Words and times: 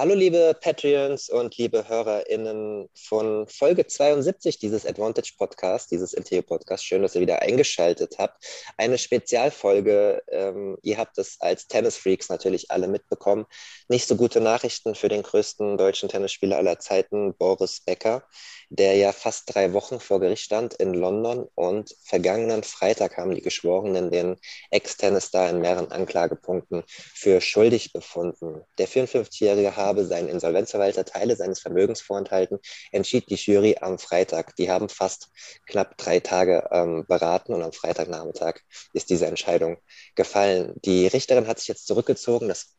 Hallo 0.00 0.14
liebe 0.14 0.56
Patreons 0.58 1.28
und 1.28 1.58
liebe 1.58 1.86
HörerInnen 1.86 2.88
von 2.94 3.46
Folge 3.48 3.86
72 3.86 4.58
dieses 4.58 4.86
Advantage 4.86 5.34
Podcast, 5.36 5.90
dieses 5.90 6.14
Interview 6.14 6.40
Podcast. 6.40 6.86
Schön, 6.86 7.02
dass 7.02 7.14
ihr 7.16 7.20
wieder 7.20 7.42
eingeschaltet 7.42 8.16
habt. 8.18 8.42
Eine 8.78 8.96
Spezialfolge. 8.96 10.22
Ähm, 10.28 10.78
ihr 10.80 10.96
habt 10.96 11.18
es 11.18 11.38
als 11.42 11.68
Tennisfreaks 11.68 12.30
natürlich 12.30 12.70
alle 12.70 12.88
mitbekommen. 12.88 13.44
Nicht 13.88 14.08
so 14.08 14.16
gute 14.16 14.40
Nachrichten 14.40 14.94
für 14.94 15.08
den 15.08 15.22
größten 15.22 15.76
deutschen 15.76 16.08
Tennisspieler 16.08 16.56
aller 16.56 16.78
Zeiten, 16.78 17.34
Boris 17.34 17.82
Becker 17.84 18.24
der 18.70 18.94
ja 18.94 19.12
fast 19.12 19.52
drei 19.52 19.72
Wochen 19.72 19.98
vor 19.98 20.20
Gericht 20.20 20.44
stand 20.44 20.74
in 20.74 20.94
London 20.94 21.48
und 21.56 21.94
vergangenen 22.04 22.62
Freitag 22.62 23.16
haben 23.16 23.34
die 23.34 23.42
Geschworenen 23.42 24.12
den 24.12 24.36
Ex-Tennisstar 24.70 25.50
in 25.50 25.60
mehreren 25.60 25.90
Anklagepunkten 25.90 26.84
für 26.86 27.40
schuldig 27.40 27.92
befunden. 27.92 28.62
Der 28.78 28.86
54-Jährige 28.86 29.76
habe 29.90 30.06
seinen 30.06 30.28
Insolvenzverwalter 30.28 31.04
Teile 31.04 31.36
seines 31.36 31.60
Vermögens 31.60 32.00
vorenthalten, 32.00 32.58
entschied 32.92 33.28
die 33.28 33.34
Jury 33.34 33.76
am 33.80 33.98
Freitag. 33.98 34.56
Die 34.56 34.70
haben 34.70 34.88
fast 34.88 35.28
knapp 35.66 35.96
drei 35.98 36.20
Tage 36.20 36.68
ähm, 36.72 37.04
beraten 37.06 37.52
und 37.52 37.62
am 37.62 37.72
Freitagnachmittag 37.72 38.60
ist 38.92 39.10
diese 39.10 39.26
Entscheidung 39.26 39.78
gefallen. 40.14 40.74
Die 40.84 41.06
Richterin 41.06 41.46
hat 41.46 41.58
sich 41.58 41.68
jetzt 41.68 41.86
zurückgezogen. 41.86 42.48
Das 42.48 42.76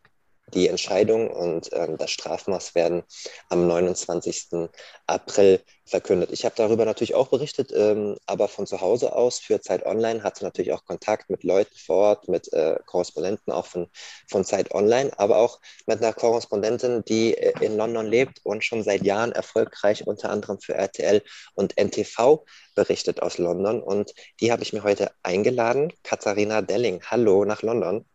die 0.53 0.67
Entscheidung 0.67 1.29
und 1.29 1.69
ähm, 1.73 1.97
das 1.97 2.11
Strafmaß 2.11 2.75
werden 2.75 3.03
am 3.49 3.67
29. 3.67 4.69
April 5.07 5.61
verkündet. 5.85 6.31
Ich 6.31 6.45
habe 6.45 6.55
darüber 6.55 6.85
natürlich 6.85 7.15
auch 7.15 7.27
berichtet, 7.27 7.71
ähm, 7.75 8.17
aber 8.25 8.47
von 8.47 8.65
zu 8.65 8.81
Hause 8.81 9.13
aus 9.13 9.39
für 9.39 9.61
Zeit 9.61 9.85
Online 9.85 10.23
hatte 10.23 10.43
natürlich 10.43 10.71
auch 10.71 10.85
Kontakt 10.85 11.29
mit 11.29 11.43
Leuten 11.43 11.75
vor 11.77 11.97
Ort, 11.97 12.27
mit 12.29 12.51
äh, 12.53 12.77
Korrespondenten 12.85 13.51
auch 13.53 13.65
von, 13.65 13.87
von 14.27 14.45
Zeit 14.45 14.73
Online, 14.73 15.11
aber 15.17 15.37
auch 15.37 15.59
mit 15.85 15.99
einer 15.99 16.13
Korrespondentin, 16.13 17.03
die 17.05 17.37
äh, 17.37 17.53
in 17.63 17.77
London 17.77 18.07
lebt 18.07 18.39
und 18.43 18.63
schon 18.63 18.83
seit 18.83 19.03
Jahren 19.03 19.31
erfolgreich 19.31 20.07
unter 20.07 20.29
anderem 20.29 20.59
für 20.59 20.73
RTL 20.73 21.21
und 21.55 21.77
NTV 21.77 22.45
berichtet 22.75 23.21
aus 23.21 23.37
London. 23.37 23.81
Und 23.83 24.13
die 24.39 24.51
habe 24.51 24.63
ich 24.63 24.73
mir 24.73 24.83
heute 24.83 25.11
eingeladen, 25.23 25.91
Katharina 26.03 26.61
Delling. 26.61 27.01
Hallo 27.03 27.45
nach 27.45 27.61
London. 27.61 28.05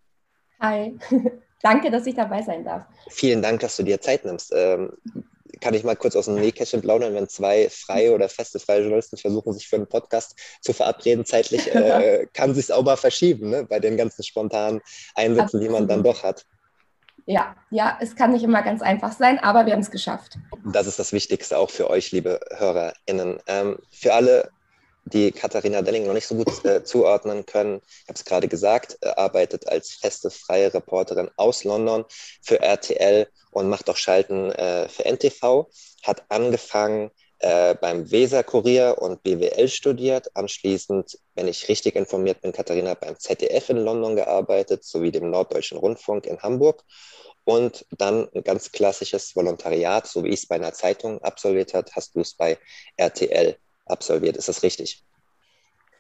Hi. 0.61 0.99
Danke, 1.63 1.91
dass 1.91 2.07
ich 2.07 2.15
dabei 2.15 2.43
sein 2.43 2.65
darf. 2.65 2.85
Vielen 3.09 3.43
Dank, 3.43 3.61
dass 3.61 3.77
du 3.77 3.83
dir 3.83 4.01
Zeit 4.01 4.25
nimmst. 4.25 4.53
Ähm, 4.55 4.93
kann 5.61 5.75
ich 5.75 5.85
mal 5.85 5.97
kurz 5.97 6.17
aus 6.17 6.27
dem 6.27 6.35
Nähkästchen 6.35 6.83
plaudern, 6.83 7.15
wenn 7.15 7.29
zwei 7.29 7.69
freie 7.71 8.13
oder 8.13 8.29
feste 8.29 8.59
freie 8.59 8.81
Journalisten 8.81 9.17
versuchen, 9.17 9.53
sich 9.53 9.69
für 9.69 9.77
einen 9.77 9.87
Podcast 9.87 10.37
zu 10.61 10.73
verabreden, 10.73 11.25
zeitlich 11.25 11.75
äh, 11.75 12.27
kann 12.35 12.55
sich 12.55 12.73
auch 12.73 12.85
mal 12.85 12.97
verschieben, 12.97 13.51
ne? 13.51 13.65
bei 13.65 13.81
den 13.81 13.97
ganzen 13.97 14.23
spontanen 14.23 14.81
Einsätzen, 15.15 15.45
Absolut. 15.45 15.67
die 15.67 15.71
man 15.71 15.89
dann 15.89 16.03
doch 16.03 16.23
hat. 16.23 16.45
Ja, 17.29 17.57
ja, 17.71 17.99
es 18.01 18.15
kann 18.15 18.33
nicht 18.33 18.45
immer 18.45 18.63
ganz 18.63 18.83
einfach 18.83 19.13
sein, 19.13 19.41
aber 19.41 19.67
wir 19.67 19.73
haben 19.73 19.81
es 19.81 19.91
geschafft. 19.91 20.39
Das 20.65 20.87
ist 20.87 20.99
das 20.99 21.13
Wichtigste 21.13 21.59
auch 21.59 21.71
für 21.71 21.91
euch, 21.91 22.13
liebe 22.13 22.39
HörerInnen. 22.57 23.41
Ähm, 23.49 23.79
für 23.91 24.15
alle 24.15 24.51
die 25.07 25.31
Katharina 25.31 25.83
Delling 25.83 26.07
noch 26.07 26.15
nicht 26.15 26.27
so 26.27 26.35
gut 26.35 26.65
äh, 26.65 26.83
zuordnen 26.83 27.47
können. 27.47 27.81
Ich 28.03 28.09
habe 28.09 28.15
es 28.19 28.25
gerade 28.25 28.49
gesagt, 28.49 28.99
äh, 29.01 29.09
arbeitet 29.09 29.69
als 29.69 29.93
feste 29.93 30.31
freie 30.31 30.75
Reporterin 30.75 31.31
aus 31.37 31.65
London 31.65 32.05
für 32.43 32.61
RTL 32.61 33.29
und 33.53 33.69
macht 33.69 33.89
auch 33.89 33.97
Schalten 33.97 34.51
äh, 34.51 34.89
für 34.89 35.05
NTV. 35.05 35.69
Hat 36.03 36.25
angefangen 36.29 37.11
äh, 37.39 37.77
beim 37.77 38.11
Weser 38.11 38.43
Kurier 38.43 38.97
und 38.99 39.23
BWL 39.23 39.69
studiert. 39.69 40.35
Anschließend, 40.35 41.19
wenn 41.35 41.47
ich 41.47 41.69
richtig 41.69 41.95
informiert 41.95 42.41
bin, 42.41 42.53
Katharina 42.53 42.95
beim 42.95 43.17
ZDF 43.17 43.71
in 43.71 43.79
London 43.79 44.17
gearbeitet, 44.17 44.85
sowie 44.85 45.13
dem 45.13 45.31
Norddeutschen 45.31 45.79
Rundfunk 45.79 46.27
in 46.27 46.41
Hamburg 46.41 46.83
und 47.45 47.87
dann 47.91 48.29
ein 48.35 48.43
ganz 48.43 48.73
klassisches 48.73 49.37
Volontariat, 49.37 50.09
so 50.09 50.25
wie 50.25 50.31
ich 50.31 50.41
es 50.41 50.49
bei 50.49 50.57
einer 50.57 50.73
Zeitung 50.73 51.23
absolviert 51.23 51.75
habe, 51.75 51.89
hast 51.93 52.17
du 52.17 52.21
es 52.21 52.35
bei 52.35 52.59
RTL 52.97 53.57
absolviert. 53.87 54.37
Ist 54.37 54.49
das 54.49 54.63
richtig? 54.63 55.03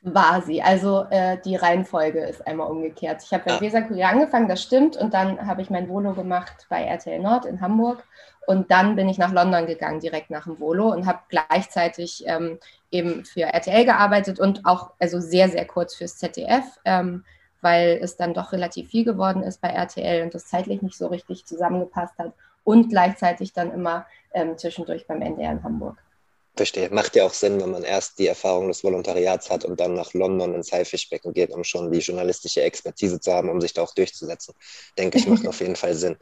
Quasi. 0.02 0.60
Also 0.60 1.06
äh, 1.10 1.38
die 1.44 1.56
Reihenfolge 1.56 2.20
ist 2.20 2.46
einmal 2.46 2.70
umgekehrt. 2.70 3.22
Ich 3.24 3.32
habe 3.32 3.44
bei 3.44 3.52
ah. 3.54 3.60
Weser 3.60 3.82
Kurier 3.82 4.08
angefangen, 4.08 4.48
das 4.48 4.62
stimmt, 4.62 4.96
und 4.96 5.14
dann 5.14 5.46
habe 5.46 5.62
ich 5.62 5.70
mein 5.70 5.88
Volo 5.88 6.12
gemacht 6.12 6.66
bei 6.68 6.84
RTL 6.84 7.18
Nord 7.18 7.44
in 7.44 7.60
Hamburg. 7.60 8.04
Und 8.46 8.70
dann 8.70 8.94
bin 8.94 9.08
ich 9.08 9.18
nach 9.18 9.32
London 9.32 9.66
gegangen, 9.66 9.98
direkt 9.98 10.30
nach 10.30 10.44
dem 10.44 10.60
Volo 10.60 10.92
und 10.92 11.06
habe 11.06 11.18
gleichzeitig 11.28 12.22
ähm, 12.28 12.60
eben 12.92 13.24
für 13.24 13.42
RTL 13.42 13.84
gearbeitet 13.84 14.38
und 14.38 14.64
auch 14.64 14.92
also 15.00 15.18
sehr, 15.18 15.48
sehr 15.48 15.66
kurz 15.66 15.96
fürs 15.96 16.16
ZDF, 16.18 16.64
ähm, 16.84 17.24
weil 17.60 17.98
es 18.00 18.16
dann 18.16 18.34
doch 18.34 18.52
relativ 18.52 18.90
viel 18.90 19.04
geworden 19.04 19.42
ist 19.42 19.60
bei 19.60 19.70
RTL 19.70 20.22
und 20.22 20.32
das 20.32 20.46
zeitlich 20.46 20.82
nicht 20.82 20.96
so 20.96 21.08
richtig 21.08 21.44
zusammengepasst 21.46 22.16
hat. 22.18 22.32
Und 22.62 22.90
gleichzeitig 22.90 23.52
dann 23.52 23.72
immer 23.72 24.06
ähm, 24.32 24.56
zwischendurch 24.56 25.08
beim 25.08 25.22
NDR 25.22 25.50
in 25.50 25.64
Hamburg. 25.64 25.96
Verstehe. 26.56 26.88
Macht 26.90 27.14
ja 27.16 27.26
auch 27.26 27.34
Sinn, 27.34 27.60
wenn 27.60 27.70
man 27.70 27.82
erst 27.82 28.18
die 28.18 28.26
Erfahrung 28.26 28.68
des 28.68 28.82
Volontariats 28.82 29.50
hat 29.50 29.66
und 29.66 29.78
dann 29.78 29.92
nach 29.92 30.14
London 30.14 30.54
ins 30.54 30.72
Haifischbecken 30.72 31.34
geht, 31.34 31.50
um 31.50 31.64
schon 31.64 31.92
die 31.92 31.98
journalistische 31.98 32.62
Expertise 32.62 33.20
zu 33.20 33.30
haben, 33.30 33.50
um 33.50 33.60
sich 33.60 33.74
da 33.74 33.82
auch 33.82 33.94
durchzusetzen. 33.94 34.54
Denke 34.96 35.18
ich, 35.18 35.26
macht 35.26 35.46
auf 35.46 35.60
jeden 35.60 35.76
Fall 35.76 35.94
Sinn. 35.94 36.16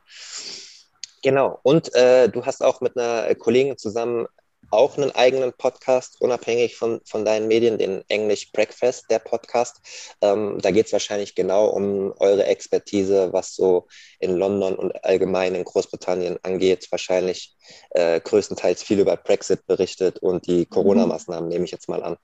Genau. 1.23 1.61
Und 1.63 1.95
äh, 1.95 2.29
du 2.29 2.45
hast 2.45 2.65
auch 2.65 2.81
mit 2.81 2.99
einer 2.99 3.33
Kollegin 3.37 3.79
zusammen 3.79 4.27
auch 4.71 4.97
einen 4.97 5.11
eigenen 5.13 5.53
Podcast, 5.53 6.21
unabhängig 6.21 6.77
von, 6.77 7.01
von 7.05 7.25
deinen 7.25 7.49
Medien, 7.49 7.79
den 7.79 8.03
English 8.09 8.53
Breakfast, 8.53 9.11
der 9.11 9.19
Podcast. 9.19 9.81
Ähm, 10.21 10.59
da 10.61 10.71
geht 10.71 10.87
es 10.87 10.93
wahrscheinlich 10.93 11.35
genau 11.35 11.67
um 11.69 12.13
eure 12.19 12.47
Expertise, 12.47 13.33
was 13.33 13.55
so 13.55 13.87
in 14.19 14.37
London 14.37 14.75
und 14.77 15.05
allgemein 15.05 15.55
in 15.55 15.65
Großbritannien 15.65 16.39
angeht. 16.43 16.87
Wahrscheinlich 16.91 17.55
äh, 17.91 18.21
größtenteils 18.21 18.83
viel 18.83 19.01
über 19.01 19.17
Brexit 19.17 19.67
berichtet 19.67 20.19
und 20.19 20.47
die 20.47 20.61
mhm. 20.61 20.71
Corona-Maßnahmen, 20.71 21.49
nehme 21.49 21.65
ich 21.65 21.71
jetzt 21.71 21.89
mal 21.89 22.03
an. 22.03 22.17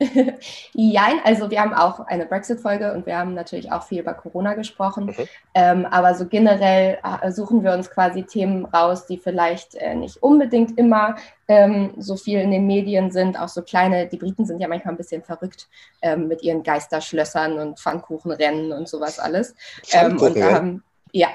Jein, 0.72 1.20
also 1.24 1.50
wir 1.50 1.60
haben 1.60 1.74
auch 1.74 2.00
eine 2.00 2.26
Brexit-Folge 2.26 2.92
und 2.92 3.06
wir 3.06 3.16
haben 3.16 3.34
natürlich 3.34 3.70
auch 3.70 3.82
viel 3.84 4.00
über 4.00 4.14
Corona 4.14 4.54
gesprochen. 4.54 5.06
Mhm. 5.06 5.28
Ähm, 5.54 5.86
aber 5.86 6.14
so 6.14 6.26
generell 6.26 6.98
äh, 7.22 7.30
suchen 7.30 7.62
wir 7.62 7.72
uns 7.72 7.90
quasi 7.90 8.24
Themen 8.24 8.64
raus, 8.64 9.06
die 9.06 9.18
vielleicht 9.18 9.74
äh, 9.76 9.94
nicht 9.94 10.22
unbedingt 10.22 10.78
immer 10.78 11.16
ähm, 11.48 11.94
so 11.98 12.16
viel 12.16 12.40
in 12.40 12.50
den 12.50 12.66
Medien 12.66 13.10
sind. 13.10 13.38
Auch 13.38 13.48
so 13.48 13.62
kleine, 13.62 14.06
die 14.06 14.16
Briten 14.16 14.44
sind 14.44 14.60
ja 14.60 14.68
manchmal 14.68 14.94
ein 14.94 14.98
bisschen 14.98 15.22
verrückt 15.22 15.68
ähm, 16.00 16.28
mit 16.28 16.42
ihren 16.42 16.62
Geisterschlössern 16.62 17.58
und 17.58 17.78
Pfannkuchenrennen 17.78 18.72
und 18.72 18.88
sowas 18.88 19.18
alles. 19.18 19.54
Ähm, 19.92 20.18
und 20.18 20.36
da 20.36 20.52
haben, 20.52 20.82
ja, 21.12 21.28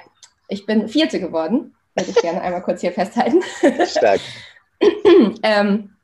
ich 0.47 0.66
bin 0.66 0.88
Vierte 0.88 1.19
geworden, 1.19 1.75
würde 1.95 2.12
ich 2.12 2.18
gerne 2.18 2.41
einmal 2.41 2.62
kurz 2.62 2.81
hier 2.81 2.91
festhalten. 2.91 3.41
Stark. 3.85 4.19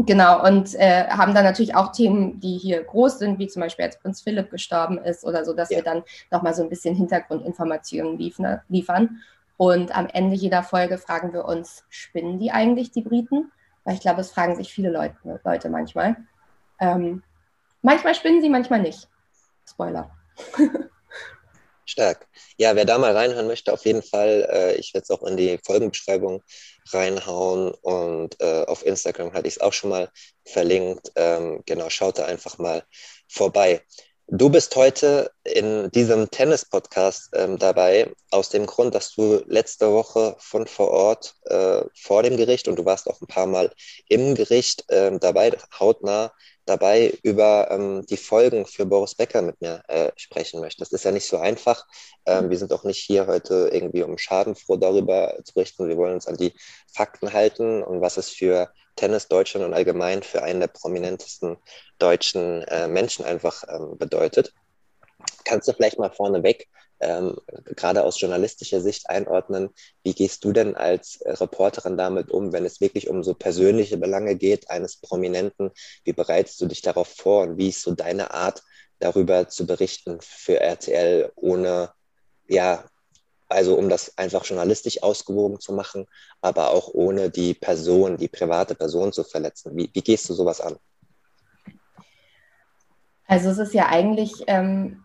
Genau, 0.00 0.46
und 0.46 0.76
äh, 0.76 1.08
haben 1.08 1.34
dann 1.34 1.44
natürlich 1.44 1.74
auch 1.74 1.90
Themen, 1.90 2.38
die 2.38 2.56
hier 2.56 2.84
groß 2.84 3.18
sind, 3.18 3.40
wie 3.40 3.48
zum 3.48 3.62
Beispiel 3.62 3.84
als 3.84 3.98
Prinz 3.98 4.20
Philipp 4.20 4.48
gestorben 4.48 4.98
ist 4.98 5.24
oder 5.24 5.44
so, 5.44 5.52
dass 5.52 5.70
ja. 5.70 5.78
wir 5.78 5.82
dann 5.82 6.04
nochmal 6.30 6.54
so 6.54 6.62
ein 6.62 6.68
bisschen 6.68 6.94
Hintergrundinformationen 6.94 8.16
liefern, 8.16 8.60
liefern. 8.68 9.20
Und 9.56 9.96
am 9.96 10.06
Ende 10.06 10.36
jeder 10.36 10.62
Folge 10.62 10.98
fragen 10.98 11.32
wir 11.32 11.46
uns, 11.46 11.84
spinnen 11.88 12.38
die 12.38 12.52
eigentlich, 12.52 12.92
die 12.92 13.02
Briten? 13.02 13.50
Weil 13.82 13.94
ich 13.94 14.00
glaube, 14.00 14.20
es 14.20 14.30
fragen 14.30 14.54
sich 14.54 14.72
viele 14.72 14.90
Leute, 14.90 15.16
Leute 15.44 15.68
manchmal. 15.68 16.16
Ähm, 16.78 17.24
manchmal 17.82 18.14
spinnen 18.14 18.40
sie, 18.40 18.50
manchmal 18.50 18.80
nicht. 18.80 19.08
Spoiler. 19.66 20.10
Stark. 21.88 22.28
Ja, 22.58 22.76
wer 22.76 22.84
da 22.84 22.98
mal 22.98 23.16
reinhören 23.16 23.46
möchte, 23.46 23.72
auf 23.72 23.84
jeden 23.84 24.02
Fall, 24.02 24.46
äh, 24.50 24.74
ich 24.76 24.92
werde 24.94 25.04
es 25.04 25.10
auch 25.10 25.22
in 25.22 25.36
die 25.36 25.58
Folgenbeschreibung 25.64 26.42
reinhauen 26.92 27.72
und 27.82 28.40
äh, 28.40 28.64
auf 28.64 28.84
Instagram 28.84 29.32
hatte 29.32 29.48
ich 29.48 29.54
es 29.54 29.60
auch 29.60 29.72
schon 29.72 29.90
mal 29.90 30.10
verlinkt. 30.44 31.12
Ähm, 31.16 31.62
genau, 31.66 31.88
schaut 31.90 32.18
da 32.18 32.26
einfach 32.26 32.58
mal 32.58 32.84
vorbei. 33.28 33.82
Du 34.30 34.50
bist 34.50 34.76
heute 34.76 35.30
in 35.42 35.90
diesem 35.92 36.30
Tennis-Podcast 36.30 37.30
ähm, 37.32 37.58
dabei, 37.58 38.12
aus 38.30 38.50
dem 38.50 38.66
Grund, 38.66 38.94
dass 38.94 39.14
du 39.14 39.42
letzte 39.46 39.90
Woche 39.90 40.36
von 40.38 40.66
vor 40.66 40.90
Ort 40.90 41.34
äh, 41.46 41.80
vor 41.94 42.22
dem 42.22 42.36
Gericht 42.36 42.68
und 42.68 42.76
du 42.76 42.84
warst 42.84 43.08
auch 43.08 43.22
ein 43.22 43.26
paar 43.26 43.46
Mal 43.46 43.72
im 44.06 44.34
Gericht 44.34 44.84
ähm, 44.90 45.18
dabei, 45.18 45.56
hautnah 45.80 46.34
dabei 46.68 47.12
über 47.22 47.70
ähm, 47.70 48.04
die 48.06 48.16
Folgen 48.16 48.66
für 48.66 48.86
Boris 48.86 49.14
Becker 49.14 49.42
mit 49.42 49.60
mir 49.60 49.82
äh, 49.88 50.10
sprechen 50.16 50.60
möchtest. 50.60 50.92
Das 50.92 51.00
ist 51.00 51.04
ja 51.04 51.12
nicht 51.12 51.26
so 51.26 51.38
einfach. 51.38 51.86
Ähm, 52.26 52.50
wir 52.50 52.58
sind 52.58 52.72
auch 52.72 52.84
nicht 52.84 52.98
hier 52.98 53.26
heute 53.26 53.70
irgendwie 53.72 54.02
um 54.02 54.18
schadenfroh 54.18 54.76
darüber 54.76 55.38
zu 55.44 55.54
berichten. 55.54 55.88
Wir 55.88 55.96
wollen 55.96 56.14
uns 56.14 56.26
an 56.26 56.36
die 56.36 56.54
Fakten 56.92 57.32
halten 57.32 57.82
und 57.82 58.00
was 58.00 58.16
es 58.16 58.30
für 58.30 58.70
Tennis 58.96 59.28
Deutschland 59.28 59.64
und 59.64 59.74
allgemein 59.74 60.22
für 60.22 60.42
einen 60.42 60.60
der 60.60 60.68
prominentesten 60.68 61.56
deutschen 61.98 62.62
äh, 62.64 62.88
Menschen 62.88 63.24
einfach 63.24 63.64
ähm, 63.68 63.96
bedeutet. 63.96 64.52
Kannst 65.44 65.68
du 65.68 65.72
vielleicht 65.72 65.98
mal 65.98 66.10
vorneweg 66.10 66.68
ähm, 67.00 67.36
gerade 67.64 68.04
aus 68.04 68.20
journalistischer 68.20 68.80
Sicht 68.80 69.08
einordnen. 69.08 69.70
Wie 70.02 70.14
gehst 70.14 70.44
du 70.44 70.52
denn 70.52 70.76
als 70.76 71.20
Reporterin 71.24 71.96
damit 71.96 72.30
um, 72.30 72.52
wenn 72.52 72.64
es 72.64 72.80
wirklich 72.80 73.08
um 73.08 73.22
so 73.22 73.34
persönliche 73.34 73.96
Belange 73.96 74.36
geht 74.36 74.70
eines 74.70 74.96
Prominenten? 74.96 75.70
Wie 76.04 76.12
bereitest 76.12 76.60
du 76.60 76.66
dich 76.66 76.82
darauf 76.82 77.08
vor 77.08 77.42
und 77.42 77.58
wie 77.58 77.68
ist 77.68 77.82
so 77.82 77.94
deine 77.94 78.32
Art, 78.32 78.62
darüber 78.98 79.48
zu 79.48 79.66
berichten 79.66 80.18
für 80.20 80.60
RTL, 80.60 81.32
ohne, 81.36 81.92
ja, 82.48 82.84
also 83.48 83.76
um 83.76 83.88
das 83.88 84.18
einfach 84.18 84.44
journalistisch 84.44 85.02
ausgewogen 85.02 85.60
zu 85.60 85.72
machen, 85.72 86.06
aber 86.40 86.70
auch 86.70 86.88
ohne 86.92 87.30
die 87.30 87.54
Person, 87.54 88.16
die 88.16 88.28
private 88.28 88.74
Person 88.74 89.12
zu 89.12 89.24
verletzen? 89.24 89.76
Wie, 89.76 89.90
wie 89.92 90.02
gehst 90.02 90.28
du 90.28 90.34
sowas 90.34 90.60
an? 90.60 90.76
Also 93.28 93.50
es 93.50 93.58
ist 93.58 93.74
ja 93.74 93.86
eigentlich 93.86 94.32
ähm, 94.46 95.04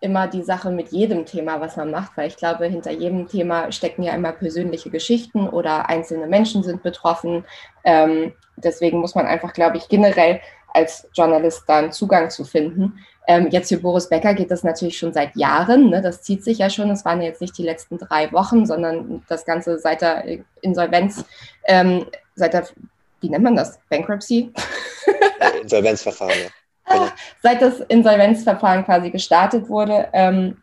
immer 0.00 0.28
die 0.28 0.42
Sache 0.42 0.70
mit 0.70 0.92
jedem 0.92 1.26
Thema, 1.26 1.60
was 1.60 1.76
man 1.76 1.90
macht, 1.90 2.16
weil 2.16 2.28
ich 2.28 2.36
glaube, 2.36 2.66
hinter 2.66 2.92
jedem 2.92 3.26
Thema 3.26 3.72
stecken 3.72 4.04
ja 4.04 4.14
immer 4.14 4.32
persönliche 4.32 4.90
Geschichten 4.90 5.48
oder 5.48 5.88
einzelne 5.88 6.28
Menschen 6.28 6.62
sind 6.62 6.84
betroffen. 6.84 7.44
Ähm, 7.82 8.32
deswegen 8.56 9.00
muss 9.00 9.16
man 9.16 9.26
einfach, 9.26 9.52
glaube 9.52 9.76
ich, 9.76 9.88
generell 9.88 10.40
als 10.68 11.08
Journalist 11.14 11.64
dann 11.66 11.90
Zugang 11.90 12.30
zu 12.30 12.44
finden. 12.44 13.04
Ähm, 13.26 13.48
jetzt 13.50 13.70
für 13.70 13.78
Boris 13.78 14.08
Becker 14.08 14.34
geht 14.34 14.52
das 14.52 14.62
natürlich 14.62 14.96
schon 14.96 15.12
seit 15.12 15.34
Jahren. 15.34 15.90
Ne? 15.90 16.00
Das 16.00 16.22
zieht 16.22 16.44
sich 16.44 16.58
ja 16.58 16.70
schon. 16.70 16.90
Es 16.90 17.04
waren 17.04 17.22
jetzt 17.22 17.40
nicht 17.40 17.58
die 17.58 17.62
letzten 17.64 17.98
drei 17.98 18.30
Wochen, 18.32 18.66
sondern 18.66 19.24
das 19.28 19.44
Ganze 19.44 19.78
seit 19.80 20.00
der 20.00 20.24
Insolvenz, 20.60 21.24
ähm, 21.64 22.06
seit 22.36 22.52
der, 22.52 22.68
wie 23.20 23.30
nennt 23.30 23.44
man 23.44 23.56
das? 23.56 23.80
Bankruptcy? 23.88 24.52
Insolvenzverfahren, 25.62 26.38
ja. 26.44 26.50
Seit 27.42 27.62
das 27.62 27.80
Insolvenzverfahren 27.80 28.84
quasi 28.84 29.10
gestartet 29.10 29.68
wurde, 29.68 30.08
ähm, 30.12 30.58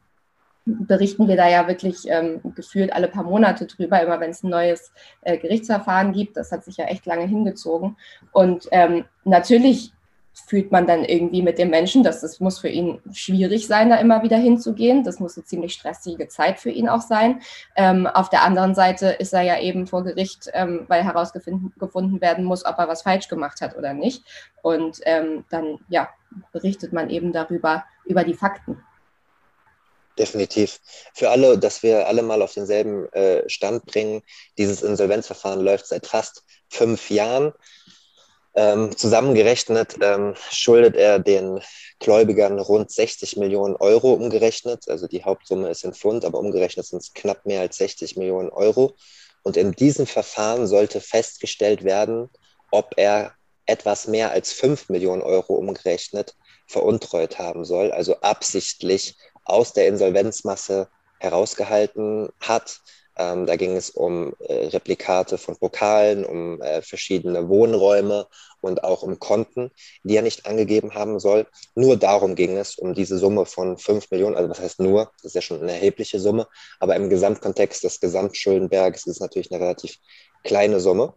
berichten 0.66 1.28
wir 1.28 1.36
da 1.36 1.50
ja 1.50 1.68
wirklich 1.68 2.07
ähm, 2.07 2.39
gefühlt 2.56 2.94
alle 2.94 3.07
paar 3.07 3.24
Monate 3.24 3.66
drüber, 3.66 4.01
immer 4.01 4.19
wenn 4.19 4.31
es 4.31 4.44
ein 4.44 4.50
neues 4.50 4.92
äh, 5.22 5.38
Gerichtsverfahren 5.38 6.13
gibt. 6.13 6.38
Das 6.38 6.51
hat 6.51 6.63
sich 6.63 6.78
ja 6.78 6.86
echt 6.86 7.06
lange 7.06 7.25
hingezogen. 7.25 7.98
Und 8.31 8.68
ähm, 8.72 9.06
natürlich 9.24 9.92
fühlt 10.33 10.72
man 10.72 10.88
dann 10.88 11.04
irgendwie 11.04 11.42
mit 11.42 11.57
dem 11.57 11.69
Menschen, 11.69 12.04
dass 12.04 12.24
es 12.24 12.39
muss 12.39 12.60
für 12.60 12.69
ihn 12.69 13.01
schwierig 13.13 13.68
sein, 13.68 13.89
da 13.89 13.98
immer 13.98 14.24
wieder 14.24 14.38
hinzugehen. 14.38 15.04
Das 15.04 15.19
muss 15.19 15.38
eine 15.38 15.45
ziemlich 15.45 15.74
stressige 15.74 16.28
Zeit 16.28 16.60
für 16.60 16.69
ihn 16.69 16.89
auch 16.89 17.01
sein. 17.01 17.42
Ähm, 17.75 18.07
auf 18.07 18.30
der 18.30 18.44
anderen 18.44 18.75
Seite 18.75 19.07
ist 19.07 19.33
er 19.33 19.42
ja 19.42 19.60
eben 19.60 19.88
vor 19.88 20.04
Gericht, 20.04 20.50
ähm, 20.54 20.86
weil 20.88 21.04
herausgefunden 21.04 22.22
werden 22.22 22.45
muss, 22.45 22.66
ob 22.66 22.78
er 22.78 22.88
was 22.88 23.01
falsch 23.01 23.28
gemacht 23.28 23.62
hat 23.62 23.78
oder 23.78 23.94
nicht. 23.94 24.24
Und 24.62 25.00
ähm, 25.04 25.45
dann 25.50 25.80
ja, 25.89 26.10
berichtet 26.51 26.94
man 26.94 27.10
eben 27.10 27.33
darüber, 27.33 27.83
über 28.06 28.24
die 28.24 28.33
Fakten. 28.33 28.83
Definitiv. 30.18 30.80
Für 31.13 31.30
alle, 31.30 31.57
dass 31.57 31.83
wir 31.83 32.07
alle 32.07 32.22
mal 32.22 32.42
auf 32.42 32.54
denselben 32.54 33.12
äh, 33.13 33.48
Stand 33.50 33.86
bringen, 33.86 34.22
dieses 34.57 34.81
Insolvenzverfahren 34.81 35.62
läuft 35.62 35.88
seit 35.88 36.06
fast 36.06 36.44
fünf 36.69 37.10
Jahren. 37.10 37.54
Ähm, 38.53 38.95
zusammengerechnet 38.98 39.95
ähm, 40.01 40.36
schuldet 40.50 40.95
er 40.95 41.19
den 41.19 41.62
Gläubigern 42.00 42.59
rund 42.59 42.92
60 42.92 43.38
Millionen 43.38 43.75
Euro 43.77 44.13
umgerechnet. 44.13 44.89
Also 44.89 45.07
die 45.07 45.24
Hauptsumme 45.24 45.69
ist 45.69 45.83
in 45.83 45.94
Pfund, 45.94 46.25
aber 46.25 46.39
umgerechnet 46.39 46.86
sind 46.86 47.01
es 47.01 47.13
knapp 47.13 47.45
mehr 47.45 47.62
als 47.62 47.77
60 47.77 48.18
Millionen 48.18 48.50
Euro. 48.50 48.95
Und 49.44 49.57
in 49.57 49.71
diesem 49.71 50.06
Verfahren 50.06 50.68
sollte 50.68 51.00
festgestellt 51.00 51.83
werden, 51.83 52.30
ob 52.71 52.94
er 52.98 53.33
etwas 53.65 54.07
mehr 54.07 54.31
als 54.31 54.51
5 54.51 54.89
Millionen 54.89 55.21
Euro 55.21 55.56
umgerechnet 55.56 56.36
veruntreut 56.68 57.39
haben 57.39 57.65
soll, 57.65 57.92
also 57.92 58.19
absichtlich 58.21 59.15
aus 59.45 59.74
der 59.74 59.88
Insolvenzmasse 59.88 60.89
herausgehalten 61.19 62.30
hat 62.39 62.80
ähm, 63.21 63.45
da 63.45 63.56
ging 63.56 63.75
es 63.75 63.91
um 63.91 64.33
äh, 64.39 64.68
Replikate 64.68 65.38
von 65.38 65.56
Pokalen, 65.57 66.25
um 66.25 66.62
äh, 66.62 66.81
verschiedene 66.81 67.47
Wohnräume 67.50 68.27
und 68.62 68.83
auch 68.83 69.03
um 69.03 69.19
Konten, 69.19 69.71
die 70.03 70.15
er 70.15 70.23
nicht 70.23 70.45
angegeben 70.45 70.95
haben 70.95 71.19
soll. 71.19 71.45
Nur 71.75 71.97
darum 71.97 72.35
ging 72.35 72.57
es, 72.57 72.75
um 72.75 72.94
diese 72.94 73.18
Summe 73.18 73.45
von 73.45 73.77
5 73.77 74.09
Millionen, 74.12 74.35
also 74.35 74.50
was 74.50 74.59
heißt 74.59 74.79
nur, 74.79 75.12
das 75.18 75.25
ist 75.25 75.35
ja 75.35 75.41
schon 75.41 75.62
eine 75.62 75.73
erhebliche 75.73 76.19
Summe, 76.19 76.47
aber 76.79 76.95
im 76.95 77.09
Gesamtkontext 77.09 77.83
des 77.83 78.00
Gesamtschuldenberges 78.00 79.06
ist 79.06 79.15
es 79.15 79.19
natürlich 79.19 79.51
eine 79.51 79.62
relativ 79.62 79.97
kleine 80.44 80.79
Summe. 80.79 81.13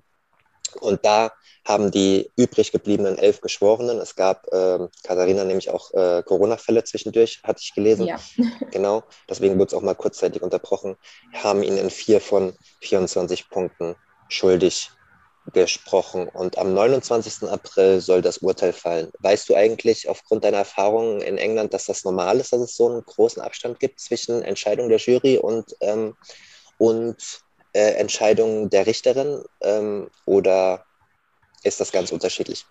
Und 0.80 1.04
da 1.04 1.32
haben 1.64 1.90
die 1.90 2.30
übrig 2.36 2.72
gebliebenen 2.72 3.16
elf 3.16 3.40
Geschworenen, 3.40 3.98
es 3.98 4.16
gab, 4.16 4.46
äh, 4.52 4.86
Katharina, 5.02 5.44
nämlich 5.44 5.70
auch 5.70 5.92
äh, 5.94 6.22
Corona-Fälle 6.22 6.84
zwischendurch, 6.84 7.40
hatte 7.42 7.60
ich 7.62 7.74
gelesen. 7.74 8.06
Ja. 8.06 8.18
Genau, 8.70 9.04
deswegen 9.28 9.54
wurde 9.58 9.68
es 9.68 9.74
auch 9.74 9.82
mal 9.82 9.94
kurzzeitig 9.94 10.42
unterbrochen, 10.42 10.96
haben 11.32 11.62
ihn 11.62 11.76
in 11.76 11.90
vier 11.90 12.20
von 12.20 12.54
24 12.80 13.48
Punkten 13.48 13.96
schuldig 14.28 14.90
gesprochen. 15.52 16.28
Und 16.28 16.58
am 16.58 16.74
29. 16.74 17.48
April 17.48 18.00
soll 18.00 18.22
das 18.22 18.38
Urteil 18.38 18.72
fallen. 18.72 19.10
Weißt 19.20 19.48
du 19.48 19.54
eigentlich 19.54 20.08
aufgrund 20.08 20.44
deiner 20.44 20.58
Erfahrungen 20.58 21.20
in 21.20 21.38
England, 21.38 21.74
dass 21.74 21.86
das 21.86 22.04
normal 22.04 22.40
ist, 22.40 22.52
dass 22.52 22.60
es 22.60 22.76
so 22.76 22.88
einen 22.88 23.04
großen 23.04 23.42
Abstand 23.42 23.78
gibt 23.78 24.00
zwischen 24.00 24.42
Entscheidung 24.42 24.88
der 24.88 24.98
Jury 24.98 25.38
und, 25.38 25.76
ähm, 25.80 26.16
und 26.78 27.43
äh, 27.74 27.92
Entscheidungen 27.96 28.70
der 28.70 28.86
Richterin? 28.86 29.42
Ähm, 29.60 30.08
oder 30.24 30.84
ist 31.62 31.80
das 31.80 31.92
ganz 31.92 32.12
unterschiedlich? 32.12 32.64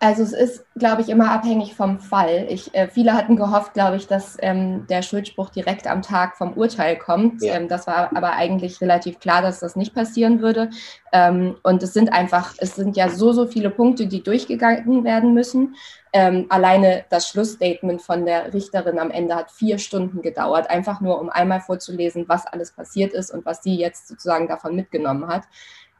Also 0.00 0.22
es 0.22 0.32
ist, 0.32 0.64
glaube 0.76 1.02
ich, 1.02 1.08
immer 1.08 1.32
abhängig 1.32 1.74
vom 1.74 1.98
Fall. 1.98 2.46
Ich, 2.48 2.72
äh, 2.72 2.86
viele 2.86 3.14
hatten 3.14 3.34
gehofft, 3.34 3.74
glaube 3.74 3.96
ich, 3.96 4.06
dass 4.06 4.36
ähm, 4.40 4.86
der 4.86 5.02
Schuldspruch 5.02 5.50
direkt 5.50 5.88
am 5.88 6.02
Tag 6.02 6.36
vom 6.36 6.52
Urteil 6.52 6.96
kommt. 6.96 7.42
Ja. 7.42 7.56
Ähm, 7.56 7.66
das 7.66 7.88
war 7.88 8.16
aber 8.16 8.34
eigentlich 8.34 8.80
relativ 8.80 9.18
klar, 9.18 9.42
dass 9.42 9.58
das 9.58 9.74
nicht 9.74 9.94
passieren 9.94 10.40
würde. 10.40 10.70
Ähm, 11.12 11.56
und 11.64 11.82
es 11.82 11.94
sind 11.94 12.12
einfach, 12.12 12.54
es 12.58 12.76
sind 12.76 12.96
ja 12.96 13.08
so, 13.08 13.32
so 13.32 13.48
viele 13.48 13.70
Punkte, 13.70 14.06
die 14.06 14.22
durchgegangen 14.22 15.02
werden 15.02 15.34
müssen. 15.34 15.74
Ähm, 16.12 16.46
alleine 16.48 17.04
das 17.10 17.28
Schlussstatement 17.28 18.00
von 18.00 18.24
der 18.24 18.52
Richterin 18.54 18.98
am 18.98 19.10
Ende 19.10 19.34
hat 19.34 19.50
vier 19.50 19.78
Stunden 19.78 20.22
gedauert, 20.22 20.70
einfach 20.70 21.00
nur 21.00 21.20
um 21.20 21.28
einmal 21.28 21.60
vorzulesen, 21.60 22.28
was 22.28 22.46
alles 22.46 22.72
passiert 22.72 23.12
ist 23.12 23.30
und 23.30 23.44
was 23.44 23.62
sie 23.62 23.76
jetzt 23.76 24.08
sozusagen 24.08 24.48
davon 24.48 24.74
mitgenommen 24.74 25.28
hat. 25.28 25.44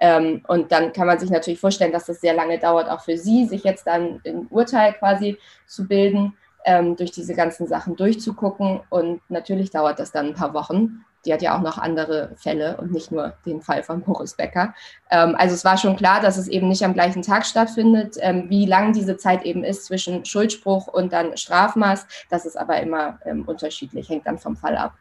Ähm, 0.00 0.42
und 0.46 0.72
dann 0.72 0.92
kann 0.92 1.06
man 1.06 1.18
sich 1.18 1.30
natürlich 1.30 1.60
vorstellen, 1.60 1.92
dass 1.92 2.06
das 2.06 2.20
sehr 2.20 2.34
lange 2.34 2.58
dauert, 2.58 2.88
auch 2.88 3.02
für 3.02 3.18
Sie, 3.18 3.46
sich 3.46 3.64
jetzt 3.64 3.86
dann 3.86 4.20
ein 4.24 4.46
Urteil 4.48 4.92
quasi 4.94 5.38
zu 5.66 5.86
bilden, 5.86 6.36
ähm, 6.64 6.96
durch 6.96 7.10
diese 7.10 7.34
ganzen 7.34 7.66
Sachen 7.66 7.96
durchzugucken. 7.96 8.80
Und 8.90 9.20
natürlich 9.28 9.70
dauert 9.70 9.98
das 9.98 10.12
dann 10.12 10.28
ein 10.28 10.34
paar 10.34 10.54
Wochen. 10.54 11.04
Die 11.24 11.32
hat 11.32 11.42
ja 11.42 11.56
auch 11.56 11.62
noch 11.62 11.78
andere 11.78 12.32
Fälle 12.36 12.76
und 12.76 12.92
nicht 12.92 13.10
nur 13.10 13.34
den 13.44 13.60
Fall 13.60 13.82
von 13.82 14.02
Boris 14.02 14.34
Becker. 14.34 14.74
Ähm, 15.10 15.34
also 15.36 15.54
es 15.54 15.64
war 15.64 15.76
schon 15.76 15.96
klar, 15.96 16.20
dass 16.20 16.36
es 16.36 16.48
eben 16.48 16.68
nicht 16.68 16.84
am 16.84 16.94
gleichen 16.94 17.22
Tag 17.22 17.46
stattfindet. 17.46 18.16
Ähm, 18.20 18.48
wie 18.48 18.66
lang 18.66 18.92
diese 18.92 19.16
Zeit 19.16 19.44
eben 19.44 19.64
ist 19.64 19.86
zwischen 19.86 20.24
Schuldspruch 20.24 20.86
und 20.86 21.12
dann 21.12 21.36
Strafmaß, 21.36 22.06
das 22.30 22.46
ist 22.46 22.56
aber 22.56 22.80
immer 22.80 23.18
ähm, 23.24 23.44
unterschiedlich, 23.46 24.08
hängt 24.08 24.26
dann 24.26 24.38
vom 24.38 24.56
Fall 24.56 24.76
ab. 24.76 24.94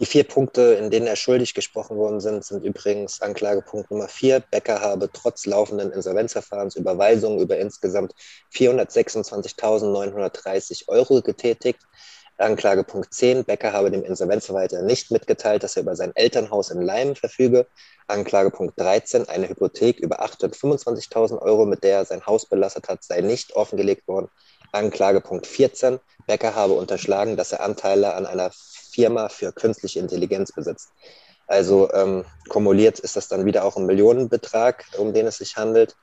Die 0.00 0.06
vier 0.06 0.22
Punkte, 0.22 0.74
in 0.74 0.90
denen 0.90 1.08
er 1.08 1.16
schuldig 1.16 1.54
gesprochen 1.54 1.96
worden 1.96 2.20
sind, 2.20 2.44
sind 2.44 2.62
übrigens 2.62 3.20
Anklagepunkt 3.20 3.90
Nummer 3.90 4.06
vier. 4.06 4.38
Becker 4.38 4.80
habe 4.80 5.10
trotz 5.12 5.44
laufenden 5.44 5.90
Insolvenzverfahrens 5.90 6.76
Überweisungen 6.76 7.40
über 7.40 7.58
insgesamt 7.58 8.14
426.930 8.54 10.86
Euro 10.86 11.20
getätigt. 11.20 11.80
Anklagepunkt 12.38 13.12
10. 13.12 13.44
Becker 13.44 13.72
habe 13.72 13.90
dem 13.90 14.04
Insolvenzverwalter 14.04 14.82
nicht 14.82 15.10
mitgeteilt, 15.10 15.62
dass 15.62 15.76
er 15.76 15.82
über 15.82 15.96
sein 15.96 16.12
Elternhaus 16.14 16.70
in 16.70 16.80
Leim 16.80 17.16
verfüge. 17.16 17.66
Anklagepunkt 18.06 18.78
13. 18.80 19.28
Eine 19.28 19.48
Hypothek 19.48 19.98
über 19.98 20.22
825.000 20.24 21.40
Euro, 21.42 21.66
mit 21.66 21.82
der 21.84 21.98
er 21.98 22.04
sein 22.04 22.24
Haus 22.26 22.46
belastet 22.46 22.88
hat, 22.88 23.02
sei 23.02 23.20
nicht 23.20 23.56
offengelegt 23.56 24.06
worden. 24.08 24.28
Anklagepunkt 24.72 25.46
14. 25.46 25.98
Becker 26.26 26.54
habe 26.54 26.74
unterschlagen, 26.74 27.36
dass 27.36 27.52
er 27.52 27.62
Anteile 27.62 28.14
an 28.14 28.26
einer 28.26 28.50
Firma 28.52 29.28
für 29.28 29.52
künstliche 29.52 29.98
Intelligenz 29.98 30.52
besitzt. 30.52 30.90
Also 31.46 31.90
ähm, 31.92 32.24
kumuliert 32.48 33.00
ist 33.00 33.16
das 33.16 33.28
dann 33.28 33.46
wieder 33.46 33.64
auch 33.64 33.76
ein 33.76 33.86
Millionenbetrag, 33.86 34.84
um 34.98 35.12
den 35.14 35.26
es 35.26 35.38
sich 35.38 35.56
handelt. 35.56 35.96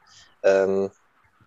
Ähm, 0.43 0.91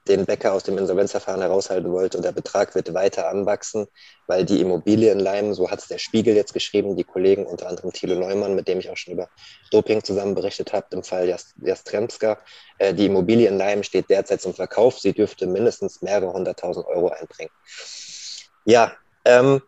den 0.08 0.24
Bäcker 0.24 0.52
aus 0.52 0.64
dem 0.64 0.78
Insolvenzverfahren 0.78 1.40
heraushalten 1.40 1.92
wollte. 1.92 2.16
Und 2.16 2.24
der 2.24 2.32
Betrag 2.32 2.74
wird 2.74 2.92
weiter 2.94 3.28
anwachsen, 3.28 3.86
weil 4.26 4.44
die 4.44 4.60
Immobilie 4.60 5.12
in 5.12 5.20
Leim, 5.20 5.54
so 5.54 5.70
hat 5.70 5.80
es 5.80 5.88
der 5.88 5.98
Spiegel 5.98 6.34
jetzt 6.34 6.52
geschrieben, 6.54 6.96
die 6.96 7.04
Kollegen, 7.04 7.46
unter 7.46 7.68
anderem 7.68 7.92
Thilo 7.92 8.14
Neumann, 8.14 8.54
mit 8.54 8.68
dem 8.68 8.78
ich 8.80 8.90
auch 8.90 8.96
schon 8.96 9.14
über 9.14 9.28
Doping 9.70 10.02
zusammen 10.02 10.34
berichtet 10.34 10.72
habe, 10.72 10.86
im 10.90 11.02
Fall 11.02 11.32
Jastremska, 11.62 12.38
äh, 12.78 12.94
die 12.94 13.06
Immobilie 13.06 13.48
in 13.48 13.58
Leim 13.58 13.82
steht 13.82 14.10
derzeit 14.10 14.40
zum 14.40 14.54
Verkauf. 14.54 14.98
Sie 14.98 15.12
dürfte 15.12 15.46
mindestens 15.46 16.02
mehrere 16.02 16.32
hunderttausend 16.32 16.86
Euro 16.86 17.08
einbringen. 17.08 17.52
Ja, 18.64 18.92
ähm, 19.24 19.62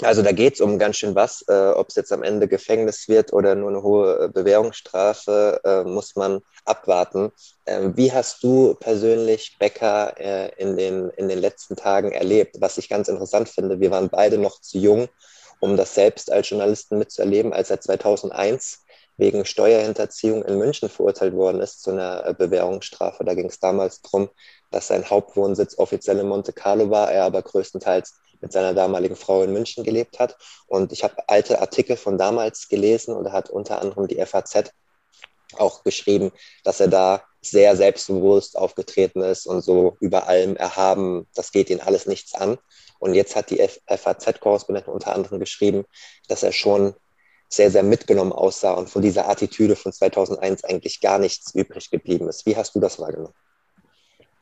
also 0.00 0.22
da 0.22 0.32
geht 0.32 0.54
es 0.54 0.60
um 0.60 0.78
ganz 0.78 0.96
schön 0.96 1.14
was. 1.14 1.44
Äh, 1.48 1.70
Ob 1.70 1.90
es 1.90 1.96
jetzt 1.96 2.12
am 2.12 2.22
Ende 2.22 2.48
Gefängnis 2.48 3.08
wird 3.08 3.32
oder 3.32 3.54
nur 3.54 3.68
eine 3.68 3.82
hohe 3.82 4.24
äh, 4.24 4.28
Bewährungsstrafe, 4.28 5.60
äh, 5.64 5.84
muss 5.84 6.16
man 6.16 6.40
abwarten. 6.64 7.30
Ähm, 7.66 7.96
wie 7.96 8.12
hast 8.12 8.42
du 8.42 8.74
persönlich 8.74 9.56
Becker 9.58 10.14
äh, 10.18 10.50
in, 10.56 10.76
den, 10.76 11.10
in 11.10 11.28
den 11.28 11.38
letzten 11.38 11.76
Tagen 11.76 12.12
erlebt? 12.12 12.56
Was 12.60 12.78
ich 12.78 12.88
ganz 12.88 13.08
interessant 13.08 13.48
finde, 13.48 13.80
wir 13.80 13.90
waren 13.90 14.08
beide 14.08 14.38
noch 14.38 14.60
zu 14.60 14.78
jung, 14.78 15.08
um 15.60 15.76
das 15.76 15.94
selbst 15.94 16.32
als 16.32 16.48
Journalisten 16.48 16.98
mitzuerleben, 16.98 17.52
als 17.52 17.70
er 17.70 17.80
2001 17.80 18.81
wegen 19.16 19.44
Steuerhinterziehung 19.44 20.44
in 20.44 20.58
München 20.58 20.88
verurteilt 20.88 21.34
worden 21.34 21.60
ist 21.60 21.82
zu 21.82 21.90
einer 21.90 22.26
äh, 22.26 22.34
Bewährungsstrafe. 22.34 23.24
Da 23.24 23.34
ging 23.34 23.46
es 23.46 23.60
damals 23.60 24.00
darum, 24.02 24.30
dass 24.70 24.88
sein 24.88 25.08
Hauptwohnsitz 25.08 25.78
offiziell 25.78 26.18
in 26.18 26.28
Monte 26.28 26.52
Carlo 26.52 26.90
war, 26.90 27.12
er 27.12 27.24
aber 27.24 27.42
größtenteils 27.42 28.14
mit 28.40 28.52
seiner 28.52 28.74
damaligen 28.74 29.16
Frau 29.16 29.42
in 29.42 29.52
München 29.52 29.84
gelebt 29.84 30.18
hat. 30.18 30.36
Und 30.66 30.92
ich 30.92 31.04
habe 31.04 31.28
alte 31.28 31.60
Artikel 31.60 31.96
von 31.96 32.18
damals 32.18 32.68
gelesen 32.68 33.14
und 33.14 33.26
er 33.26 33.32
hat 33.32 33.50
unter 33.50 33.80
anderem 33.80 34.08
die 34.08 34.24
FAZ 34.24 34.72
auch 35.58 35.84
geschrieben, 35.84 36.32
dass 36.64 36.80
er 36.80 36.88
da 36.88 37.22
sehr 37.40 37.76
selbstbewusst 37.76 38.56
aufgetreten 38.56 39.20
ist 39.20 39.46
und 39.46 39.62
so 39.62 39.96
über 40.00 40.28
allem 40.28 40.56
erhaben, 40.56 41.26
das 41.34 41.52
geht 41.52 41.70
ihn 41.70 41.80
alles 41.80 42.06
nichts 42.06 42.34
an. 42.34 42.58
Und 42.98 43.14
jetzt 43.14 43.34
hat 43.34 43.50
die 43.50 43.58
FAZ-Korrespondentin 43.88 44.92
unter 44.92 45.14
anderem 45.14 45.40
geschrieben, 45.40 45.84
dass 46.28 46.44
er 46.44 46.52
schon 46.52 46.94
sehr, 47.52 47.70
sehr 47.70 47.82
mitgenommen 47.82 48.32
aussah 48.32 48.72
und 48.72 48.88
von 48.88 49.02
dieser 49.02 49.28
Attitüde 49.28 49.76
von 49.76 49.92
2001 49.92 50.64
eigentlich 50.64 51.00
gar 51.00 51.18
nichts 51.18 51.54
übrig 51.54 51.90
geblieben 51.90 52.28
ist. 52.28 52.46
Wie 52.46 52.56
hast 52.56 52.74
du 52.74 52.80
das 52.80 52.98
wahrgenommen? 52.98 53.34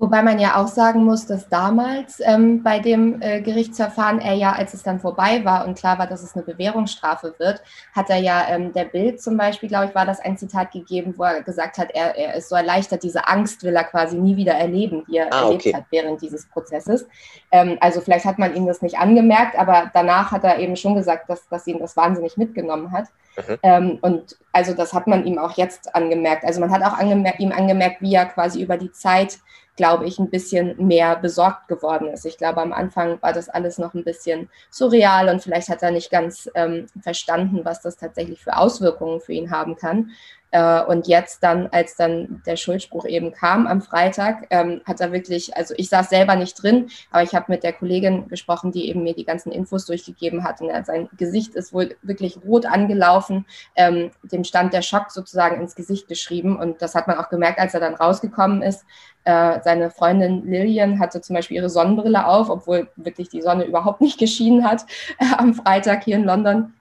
Wobei 0.00 0.22
man 0.22 0.38
ja 0.38 0.56
auch 0.56 0.66
sagen 0.66 1.04
muss, 1.04 1.26
dass 1.26 1.50
damals 1.50 2.20
ähm, 2.24 2.62
bei 2.62 2.78
dem 2.78 3.20
äh, 3.20 3.42
Gerichtsverfahren 3.42 4.18
er 4.18 4.32
ja, 4.32 4.52
als 4.52 4.72
es 4.72 4.82
dann 4.82 4.98
vorbei 4.98 5.44
war 5.44 5.66
und 5.66 5.76
klar 5.76 5.98
war, 5.98 6.06
dass 6.06 6.22
es 6.22 6.34
eine 6.34 6.42
Bewährungsstrafe 6.42 7.34
wird, 7.36 7.62
hat 7.92 8.08
er 8.08 8.16
ja 8.16 8.46
ähm, 8.48 8.72
der 8.72 8.86
Bild 8.86 9.20
zum 9.20 9.36
Beispiel, 9.36 9.68
glaube 9.68 9.86
ich, 9.86 9.94
war 9.94 10.06
das 10.06 10.18
ein 10.18 10.38
Zitat 10.38 10.72
gegeben, 10.72 11.12
wo 11.18 11.24
er 11.24 11.42
gesagt 11.42 11.76
hat, 11.76 11.90
er, 11.92 12.16
er 12.16 12.34
ist 12.34 12.48
so 12.48 12.56
erleichtert, 12.56 13.02
diese 13.02 13.28
Angst 13.28 13.62
will 13.62 13.76
er 13.76 13.84
quasi 13.84 14.16
nie 14.16 14.38
wieder 14.38 14.54
erleben, 14.54 15.04
die 15.06 15.18
er 15.18 15.30
ah, 15.34 15.42
erlebt 15.42 15.66
okay. 15.66 15.74
hat 15.74 15.84
während 15.90 16.22
dieses 16.22 16.46
Prozesses. 16.46 17.06
Ähm, 17.52 17.76
also 17.82 18.00
vielleicht 18.00 18.24
hat 18.24 18.38
man 18.38 18.56
ihm 18.56 18.66
das 18.66 18.80
nicht 18.80 18.98
angemerkt, 18.98 19.58
aber 19.58 19.90
danach 19.92 20.32
hat 20.32 20.44
er 20.44 20.58
eben 20.60 20.76
schon 20.76 20.94
gesagt, 20.94 21.28
dass, 21.28 21.46
dass 21.48 21.66
ihn 21.66 21.78
das 21.78 21.94
wahnsinnig 21.94 22.38
mitgenommen 22.38 22.90
hat. 22.90 23.08
Mhm. 23.36 23.58
Ähm, 23.62 23.98
und 24.00 24.38
also 24.52 24.72
das 24.72 24.94
hat 24.94 25.06
man 25.06 25.26
ihm 25.26 25.38
auch 25.38 25.58
jetzt 25.58 25.94
angemerkt. 25.94 26.44
Also 26.44 26.58
man 26.58 26.70
hat 26.70 26.82
auch 26.82 26.98
angemerkt, 26.98 27.40
ihm 27.40 27.52
angemerkt, 27.52 28.00
wie 28.00 28.14
er 28.14 28.24
quasi 28.24 28.62
über 28.62 28.78
die 28.78 28.92
Zeit 28.92 29.38
glaube 29.80 30.04
ich, 30.06 30.18
ein 30.18 30.28
bisschen 30.28 30.74
mehr 30.76 31.16
besorgt 31.16 31.66
geworden 31.66 32.08
ist. 32.08 32.26
Ich 32.26 32.36
glaube, 32.36 32.60
am 32.60 32.74
Anfang 32.74 33.16
war 33.22 33.32
das 33.32 33.48
alles 33.48 33.78
noch 33.78 33.94
ein 33.94 34.04
bisschen 34.04 34.50
surreal 34.68 35.30
und 35.30 35.42
vielleicht 35.42 35.70
hat 35.70 35.82
er 35.82 35.90
nicht 35.90 36.10
ganz 36.10 36.50
ähm, 36.54 36.84
verstanden, 37.00 37.64
was 37.64 37.80
das 37.80 37.96
tatsächlich 37.96 38.44
für 38.44 38.58
Auswirkungen 38.58 39.22
für 39.22 39.32
ihn 39.32 39.50
haben 39.50 39.76
kann. 39.76 40.10
Äh, 40.52 40.82
und 40.82 41.06
jetzt 41.06 41.42
dann, 41.42 41.68
als 41.68 41.96
dann 41.96 42.42
der 42.46 42.56
Schuldspruch 42.56 43.06
eben 43.06 43.32
kam 43.32 43.66
am 43.66 43.80
Freitag, 43.80 44.46
ähm, 44.50 44.80
hat 44.84 45.00
er 45.00 45.12
wirklich, 45.12 45.56
also 45.56 45.74
ich 45.76 45.88
saß 45.88 46.10
selber 46.10 46.34
nicht 46.36 46.60
drin, 46.60 46.90
aber 47.10 47.22
ich 47.22 47.34
habe 47.34 47.46
mit 47.48 47.62
der 47.62 47.72
Kollegin 47.72 48.28
gesprochen, 48.28 48.72
die 48.72 48.88
eben 48.88 49.02
mir 49.02 49.14
die 49.14 49.24
ganzen 49.24 49.52
Infos 49.52 49.86
durchgegeben 49.86 50.42
hat. 50.44 50.60
Und 50.60 50.68
er, 50.68 50.84
sein 50.84 51.08
Gesicht 51.16 51.54
ist 51.54 51.72
wohl 51.72 51.96
wirklich 52.02 52.38
rot 52.44 52.66
angelaufen, 52.66 53.46
ähm, 53.76 54.10
dem 54.22 54.44
stand 54.44 54.72
der 54.72 54.82
Schock 54.82 55.10
sozusagen 55.10 55.60
ins 55.60 55.74
Gesicht 55.74 56.08
geschrieben. 56.08 56.58
Und 56.58 56.82
das 56.82 56.94
hat 56.94 57.06
man 57.06 57.18
auch 57.18 57.28
gemerkt, 57.28 57.58
als 57.58 57.74
er 57.74 57.80
dann 57.80 57.94
rausgekommen 57.94 58.62
ist. 58.62 58.84
Äh, 59.24 59.60
seine 59.62 59.90
Freundin 59.90 60.46
Lillian 60.46 60.98
hatte 60.98 61.20
zum 61.20 61.36
Beispiel 61.36 61.58
ihre 61.58 61.68
Sonnenbrille 61.68 62.26
auf, 62.26 62.48
obwohl 62.48 62.88
wirklich 62.96 63.28
die 63.28 63.42
Sonne 63.42 63.64
überhaupt 63.64 64.00
nicht 64.00 64.18
geschienen 64.18 64.64
hat 64.64 64.86
äh, 65.18 65.26
am 65.36 65.54
Freitag 65.54 66.04
hier 66.04 66.16
in 66.16 66.24
London. 66.24 66.72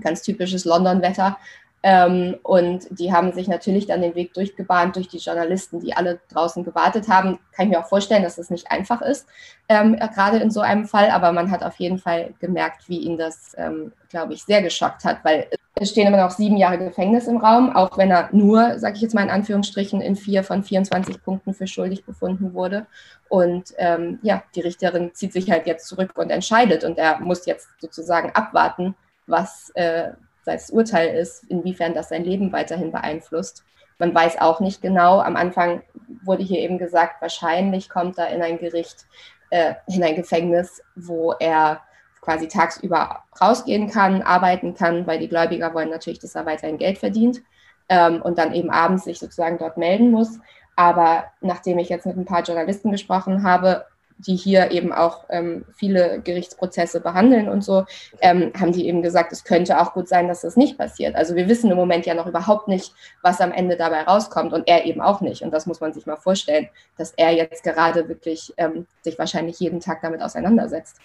Ganz 0.00 0.22
typisches 0.22 0.64
London-Wetter. 0.64 1.38
Ähm, 1.88 2.34
und 2.42 2.88
die 2.90 3.12
haben 3.12 3.32
sich 3.32 3.46
natürlich 3.46 3.86
dann 3.86 4.02
den 4.02 4.16
Weg 4.16 4.34
durchgebahnt 4.34 4.96
durch 4.96 5.06
die 5.06 5.18
Journalisten, 5.18 5.78
die 5.78 5.94
alle 5.94 6.18
draußen 6.32 6.64
gewartet 6.64 7.06
haben. 7.08 7.38
Kann 7.52 7.66
ich 7.66 7.68
mir 7.68 7.78
auch 7.78 7.88
vorstellen, 7.88 8.24
dass 8.24 8.34
das 8.34 8.50
nicht 8.50 8.72
einfach 8.72 9.02
ist, 9.02 9.28
ähm, 9.68 9.96
gerade 9.96 10.38
in 10.38 10.50
so 10.50 10.62
einem 10.62 10.86
Fall. 10.86 11.10
Aber 11.10 11.30
man 11.30 11.52
hat 11.52 11.62
auf 11.62 11.76
jeden 11.76 11.98
Fall 11.98 12.34
gemerkt, 12.40 12.88
wie 12.88 12.98
ihn 12.98 13.16
das, 13.16 13.54
ähm, 13.56 13.92
glaube 14.08 14.34
ich, 14.34 14.42
sehr 14.42 14.62
geschockt 14.62 15.04
hat, 15.04 15.24
weil 15.24 15.46
es 15.76 15.90
stehen 15.90 16.08
immer 16.08 16.16
noch 16.16 16.32
sieben 16.32 16.56
Jahre 16.56 16.78
Gefängnis 16.78 17.28
im 17.28 17.36
Raum, 17.36 17.76
auch 17.76 17.96
wenn 17.96 18.10
er 18.10 18.30
nur, 18.32 18.80
sage 18.80 18.96
ich 18.96 19.02
jetzt 19.02 19.14
mal 19.14 19.22
in 19.22 19.30
Anführungsstrichen, 19.30 20.00
in 20.00 20.16
vier 20.16 20.42
von 20.42 20.64
24 20.64 21.22
Punkten 21.22 21.54
für 21.54 21.68
schuldig 21.68 22.04
befunden 22.04 22.52
wurde. 22.52 22.86
Und 23.28 23.74
ähm, 23.78 24.18
ja, 24.22 24.42
die 24.56 24.62
Richterin 24.62 25.14
zieht 25.14 25.32
sich 25.32 25.52
halt 25.52 25.68
jetzt 25.68 25.86
zurück 25.86 26.10
und 26.16 26.30
entscheidet. 26.30 26.82
Und 26.82 26.98
er 26.98 27.20
muss 27.20 27.46
jetzt 27.46 27.68
sozusagen 27.78 28.30
abwarten, 28.34 28.96
was, 29.28 29.70
äh, 29.76 30.14
das 30.46 30.70
Urteil 30.70 31.14
ist, 31.14 31.44
inwiefern 31.44 31.94
das 31.94 32.08
sein 32.08 32.24
Leben 32.24 32.52
weiterhin 32.52 32.92
beeinflusst. 32.92 33.64
Man 33.98 34.14
weiß 34.14 34.40
auch 34.40 34.60
nicht 34.60 34.82
genau. 34.82 35.20
Am 35.20 35.36
Anfang 35.36 35.82
wurde 36.24 36.42
hier 36.42 36.60
eben 36.60 36.78
gesagt, 36.78 37.20
wahrscheinlich 37.20 37.88
kommt 37.88 38.18
er 38.18 38.28
in 38.28 38.42
ein 38.42 38.58
Gericht, 38.58 39.06
äh, 39.50 39.74
in 39.86 40.02
ein 40.04 40.16
Gefängnis, 40.16 40.82
wo 40.94 41.32
er 41.32 41.80
quasi 42.20 42.48
tagsüber 42.48 43.22
rausgehen 43.40 43.88
kann, 43.88 44.22
arbeiten 44.22 44.74
kann, 44.74 45.06
weil 45.06 45.18
die 45.18 45.28
Gläubiger 45.28 45.72
wollen 45.74 45.90
natürlich, 45.90 46.18
dass 46.18 46.34
er 46.34 46.44
weiterhin 46.44 46.78
Geld 46.78 46.98
verdient 46.98 47.40
ähm, 47.88 48.20
und 48.20 48.38
dann 48.38 48.52
eben 48.52 48.70
abends 48.70 49.04
sich 49.04 49.18
sozusagen 49.18 49.58
dort 49.58 49.76
melden 49.76 50.10
muss. 50.10 50.40
Aber 50.74 51.24
nachdem 51.40 51.78
ich 51.78 51.88
jetzt 51.88 52.04
mit 52.04 52.16
ein 52.16 52.26
paar 52.26 52.42
Journalisten 52.42 52.90
gesprochen 52.90 53.42
habe, 53.44 53.86
die 54.18 54.36
hier 54.36 54.70
eben 54.70 54.92
auch 54.92 55.24
ähm, 55.28 55.64
viele 55.74 56.20
Gerichtsprozesse 56.20 57.00
behandeln 57.00 57.48
und 57.48 57.62
so, 57.62 57.84
ähm, 58.20 58.52
haben 58.58 58.72
die 58.72 58.88
eben 58.88 59.02
gesagt, 59.02 59.32
es 59.32 59.44
könnte 59.44 59.80
auch 59.80 59.92
gut 59.92 60.08
sein, 60.08 60.28
dass 60.28 60.40
das 60.40 60.56
nicht 60.56 60.78
passiert. 60.78 61.14
Also 61.14 61.34
wir 61.34 61.48
wissen 61.48 61.70
im 61.70 61.76
Moment 61.76 62.06
ja 62.06 62.14
noch 62.14 62.26
überhaupt 62.26 62.68
nicht, 62.68 62.92
was 63.22 63.40
am 63.40 63.52
Ende 63.52 63.76
dabei 63.76 64.02
rauskommt 64.02 64.52
und 64.52 64.66
er 64.66 64.86
eben 64.86 65.00
auch 65.00 65.20
nicht. 65.20 65.42
Und 65.42 65.50
das 65.50 65.66
muss 65.66 65.80
man 65.80 65.92
sich 65.92 66.06
mal 66.06 66.16
vorstellen, 66.16 66.68
dass 66.96 67.12
er 67.16 67.32
jetzt 67.32 67.62
gerade 67.62 68.08
wirklich 68.08 68.54
ähm, 68.56 68.86
sich 69.02 69.18
wahrscheinlich 69.18 69.60
jeden 69.60 69.80
Tag 69.80 70.00
damit 70.02 70.22
auseinandersetzt. 70.22 70.96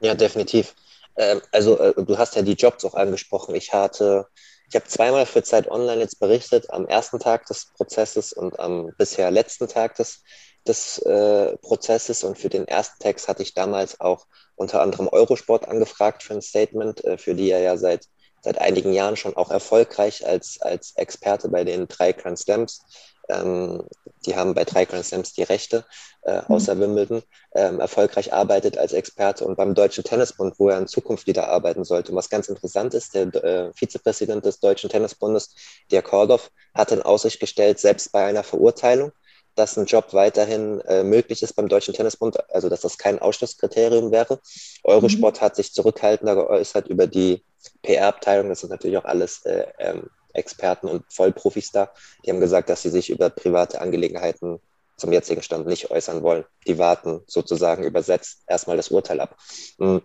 Ja, 0.00 0.14
definitiv. 0.14 0.74
Ähm, 1.16 1.40
also 1.52 1.78
äh, 1.78 1.94
du 2.04 2.18
hast 2.18 2.34
ja 2.34 2.42
die 2.42 2.54
Jobs 2.54 2.84
auch 2.84 2.94
angesprochen. 2.94 3.54
Ich 3.54 3.72
hatte 3.72 4.26
ich 4.72 4.76
habe 4.76 4.86
zweimal 4.86 5.26
für 5.26 5.42
Zeit 5.42 5.70
Online 5.70 6.00
jetzt 6.00 6.18
berichtet, 6.18 6.70
am 6.70 6.86
ersten 6.86 7.18
Tag 7.18 7.44
des 7.44 7.66
Prozesses 7.76 8.32
und 8.32 8.58
am 8.58 8.90
bisher 8.96 9.30
letzten 9.30 9.68
Tag 9.68 9.96
des 9.96 10.22
des 10.66 10.98
äh, 10.98 11.56
Prozesses 11.58 12.24
und 12.24 12.38
für 12.38 12.48
den 12.48 12.68
ersten 12.68 13.02
Text 13.02 13.28
hatte 13.28 13.42
ich 13.42 13.54
damals 13.54 14.00
auch 14.00 14.26
unter 14.54 14.80
anderem 14.80 15.08
Eurosport 15.08 15.68
angefragt 15.68 16.22
für 16.22 16.34
ein 16.34 16.42
Statement, 16.42 17.04
äh, 17.04 17.18
für 17.18 17.34
die 17.34 17.50
er 17.50 17.60
ja 17.60 17.76
seit, 17.76 18.06
seit 18.42 18.58
einigen 18.58 18.92
Jahren 18.92 19.16
schon 19.16 19.36
auch 19.36 19.50
erfolgreich 19.50 20.26
als, 20.26 20.60
als 20.60 20.92
Experte 20.96 21.48
bei 21.48 21.64
den 21.64 21.88
drei 21.88 22.12
Grand 22.12 22.38
Slams. 22.38 22.82
Ähm, 23.28 23.84
die 24.26 24.36
haben 24.36 24.54
bei 24.54 24.64
drei 24.64 24.84
Grand 24.84 25.04
Slams 25.04 25.32
die 25.32 25.42
Rechte, 25.42 25.84
äh, 26.22 26.42
mhm. 26.42 26.54
außer 26.54 26.78
Wimbledon, 26.78 27.22
ähm, 27.54 27.80
erfolgreich 27.80 28.32
arbeitet 28.32 28.78
als 28.78 28.92
Experte 28.92 29.44
und 29.44 29.56
beim 29.56 29.74
Deutschen 29.74 30.04
Tennisbund, 30.04 30.58
wo 30.58 30.68
er 30.68 30.78
in 30.78 30.86
Zukunft 30.86 31.26
wieder 31.26 31.48
arbeiten 31.48 31.84
sollte. 31.84 32.12
Und 32.12 32.16
was 32.16 32.30
ganz 32.30 32.48
interessant 32.48 32.94
ist, 32.94 33.14
der 33.14 33.34
äh, 33.34 33.72
Vizepräsident 33.74 34.44
des 34.44 34.60
Deutschen 34.60 34.90
Tennisbundes, 34.90 35.54
Dirk 35.90 36.06
Kordoff, 36.06 36.50
hat 36.74 36.92
in 36.92 37.02
Aussicht 37.02 37.40
gestellt, 37.40 37.78
selbst 37.78 38.12
bei 38.12 38.24
einer 38.24 38.42
Verurteilung 38.42 39.12
dass 39.54 39.76
ein 39.76 39.86
Job 39.86 40.12
weiterhin 40.12 40.80
äh, 40.82 41.02
möglich 41.02 41.42
ist 41.42 41.54
beim 41.54 41.68
Deutschen 41.68 41.94
Tennisbund, 41.94 42.38
also 42.50 42.68
dass 42.68 42.80
das 42.80 42.98
kein 42.98 43.18
Ausschlusskriterium 43.18 44.10
wäre. 44.10 44.40
Eurosport 44.84 45.40
mhm. 45.40 45.44
hat 45.44 45.56
sich 45.56 45.72
zurückhaltender 45.72 46.34
geäußert 46.34 46.88
über 46.88 47.06
die 47.06 47.44
PR-Abteilung. 47.82 48.48
Das 48.48 48.60
sind 48.60 48.70
natürlich 48.70 48.96
auch 48.96 49.04
alles 49.04 49.44
äh, 49.44 49.66
ähm, 49.78 50.08
Experten 50.32 50.88
und 50.88 51.04
Vollprofis 51.12 51.70
da. 51.70 51.90
Die 52.24 52.30
haben 52.30 52.40
gesagt, 52.40 52.68
dass 52.68 52.82
sie 52.82 52.90
sich 52.90 53.10
über 53.10 53.30
private 53.30 53.80
Angelegenheiten 53.80 54.60
zum 54.96 55.12
jetzigen 55.12 55.42
Stand 55.42 55.66
nicht 55.66 55.90
äußern 55.90 56.22
wollen. 56.22 56.44
Die 56.66 56.78
warten 56.78 57.20
sozusagen 57.26 57.84
übersetzt 57.84 58.42
erstmal 58.46 58.76
das 58.76 58.88
Urteil 58.88 59.20
ab. 59.20 59.36
Mhm. 59.78 60.02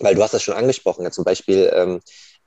Weil 0.00 0.14
du 0.14 0.22
hast 0.22 0.34
das 0.34 0.42
schon 0.42 0.54
angesprochen, 0.54 1.04
ja, 1.04 1.10
zum 1.10 1.24
Beispiel 1.24 1.70
ähm, 1.74 2.00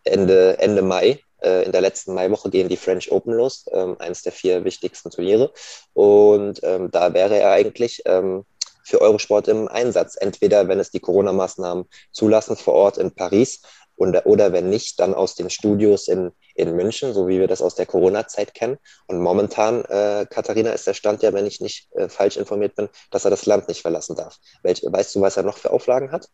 Ende, 0.04 0.58
Ende 0.60 0.82
Mai 0.82 1.20
in 1.42 1.72
der 1.72 1.82
letzten 1.82 2.14
Maiwoche 2.14 2.50
gehen 2.50 2.70
die 2.70 2.78
French 2.78 3.12
Open 3.12 3.34
los, 3.34 3.66
ähm, 3.72 3.96
eines 4.00 4.22
der 4.22 4.32
vier 4.32 4.64
wichtigsten 4.64 5.10
Turniere. 5.10 5.52
Und 5.94 6.60
ähm, 6.64 6.92
da 6.92 7.14
wäre 7.14 7.40
er 7.40 7.52
eigentlich 7.52 8.02
ähm, 8.06 8.46
für 8.84 9.02
Eurosport 9.02 9.48
im 9.48 9.68
Einsatz. 9.68 10.16
Entweder, 10.20 10.68
wenn 10.68 10.80
es 10.80 10.92
die 10.92 11.00
Corona-Maßnahmen 11.00 11.86
zulassen, 12.12 12.56
vor 12.56 12.74
Ort 12.74 12.98
in 12.98 13.12
Paris 13.12 13.62
oder, 13.96 14.26
oder 14.26 14.52
wenn 14.54 14.70
nicht, 14.70 15.00
dann 15.00 15.14
aus 15.14 15.36
den 15.36 15.50
Studios 15.50 16.08
in, 16.08 16.32
in 16.56 16.76
München, 16.76 17.14
so 17.14 17.28
wie 17.28 17.40
wir 17.40 17.48
das 17.48 17.62
aus 17.62 17.76
der 17.76 17.86
Corona-Zeit 17.86 18.54
kennen. 18.54 18.78
Und 19.08 19.20
momentan, 19.20 19.86
äh, 19.86 20.26
Katharina, 20.30 20.72
ist 20.72 20.88
der 20.88 20.94
Stand 20.94 21.24
ja, 21.24 21.34
wenn 21.34 21.46
ich 21.46 21.62
nicht 21.62 21.88
äh, 21.94 22.10
falsch 22.10 22.38
informiert 22.38 22.76
bin, 22.76 22.90
dass 23.12 23.26
er 23.26 23.32
das 23.32 23.46
Land 23.46 23.68
nicht 23.68 23.82
verlassen 23.82 24.16
darf. 24.16 24.38
Welch, 24.64 24.82
weißt 24.84 25.16
du, 25.16 25.22
was 25.22 25.38
er 25.38 25.44
noch 25.44 25.58
für 25.58 25.72
Auflagen 25.72 26.12
hat? 26.12 26.28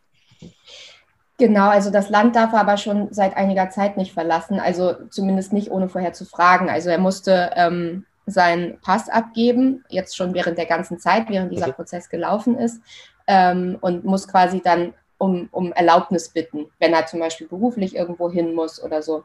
Genau, 1.38 1.70
also 1.70 1.92
das 1.92 2.10
Land 2.10 2.36
darf 2.36 2.54
er 2.54 2.62
aber 2.62 2.78
schon 2.78 3.10
seit 3.14 3.38
einiger 3.38 3.70
Zeit 3.70 3.96
nicht 3.96 4.12
verlassen, 4.12 4.60
also 4.60 4.94
zumindest 5.10 5.54
nicht 5.54 5.70
ohne 5.70 5.88
vorher 5.88 6.14
zu 6.14 6.26
fragen. 6.26 6.70
Also 6.70 6.90
er 6.90 6.98
musste 6.98 7.52
ähm, 7.56 8.06
seinen 8.26 8.80
Pass 8.82 9.08
abgeben, 9.08 9.86
jetzt 9.90 10.18
schon 10.18 10.34
während 10.34 10.58
der 10.58 10.66
ganzen 10.66 10.98
Zeit, 10.98 11.30
während 11.30 11.52
dieser 11.52 11.68
mhm. 11.68 11.74
Prozess 11.74 12.10
gelaufen 12.10 12.58
ist, 12.58 12.82
ähm, 13.28 13.78
und 13.82 14.04
muss 14.04 14.28
quasi 14.28 14.62
dann 14.62 14.94
um, 15.20 15.48
um 15.52 15.72
Erlaubnis 15.74 16.30
bitten, 16.30 16.66
wenn 16.80 16.94
er 16.94 17.06
zum 17.06 17.20
Beispiel 17.20 17.48
beruflich 17.48 17.96
irgendwo 17.96 18.32
hin 18.32 18.56
muss 18.56 18.84
oder 18.84 19.04
so. 19.04 19.24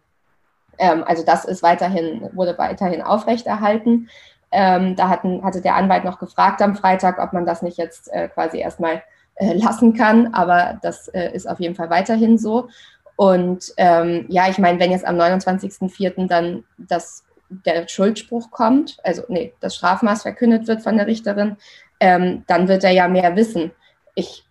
Ähm, 0.78 1.04
also 1.07 1.25
das 1.25 1.47
ist 1.47 1.62
weiterhin, 1.62 2.28
wurde 2.33 2.57
weiterhin 2.59 3.02
aufrechterhalten. 3.02 4.09
Ähm, 4.50 4.97
da 4.97 5.09
hatten, 5.09 5.42
hatte 5.42 5.62
der 5.62 5.76
Anwalt 5.76 6.04
noch 6.04 6.19
gefragt 6.19 6.61
am 6.61 6.76
Freitag, 6.76 7.19
ob 7.19 7.33
man 7.33 7.47
das 7.47 7.62
nicht 7.62 7.78
jetzt 7.78 8.12
äh, 8.12 8.28
quasi 8.28 8.59
erstmal 8.59 9.02
äh, 9.37 9.55
lassen 9.55 9.95
kann, 9.95 10.35
aber 10.35 10.79
das 10.83 11.09
äh, 11.09 11.33
ist 11.33 11.49
auf 11.49 11.61
jeden 11.61 11.75
Fall 11.75 11.91
weiterhin 11.91 12.39
so. 12.39 12.69
Und 13.17 13.73
ähm, 13.77 14.27
ja, 14.29 14.49
ich 14.49 14.59
meine, 14.59 14.81
wenn 14.81 14.91
jetzt 14.91 15.07
am 15.07 15.19
29.04. 15.19 16.27
dann 16.27 16.65
das, 16.79 17.25
der 17.49 17.87
Schuldspruch 17.89 18.51
kommt, 18.51 18.99
also 19.05 19.23
nee, 19.29 19.53
das 19.61 19.77
Strafmaß 19.77 20.23
verkündet 20.23 20.67
wird 20.67 20.83
von 20.83 20.97
der 20.97 21.07
Richterin, 21.07 21.57
ähm, 22.01 22.45
dann 22.47 22.69
wird 22.69 22.85
er 22.85 22.91
ja 22.91 23.09
mehr 23.09 23.37
wissen. 23.37 23.71
Ich 24.15 24.45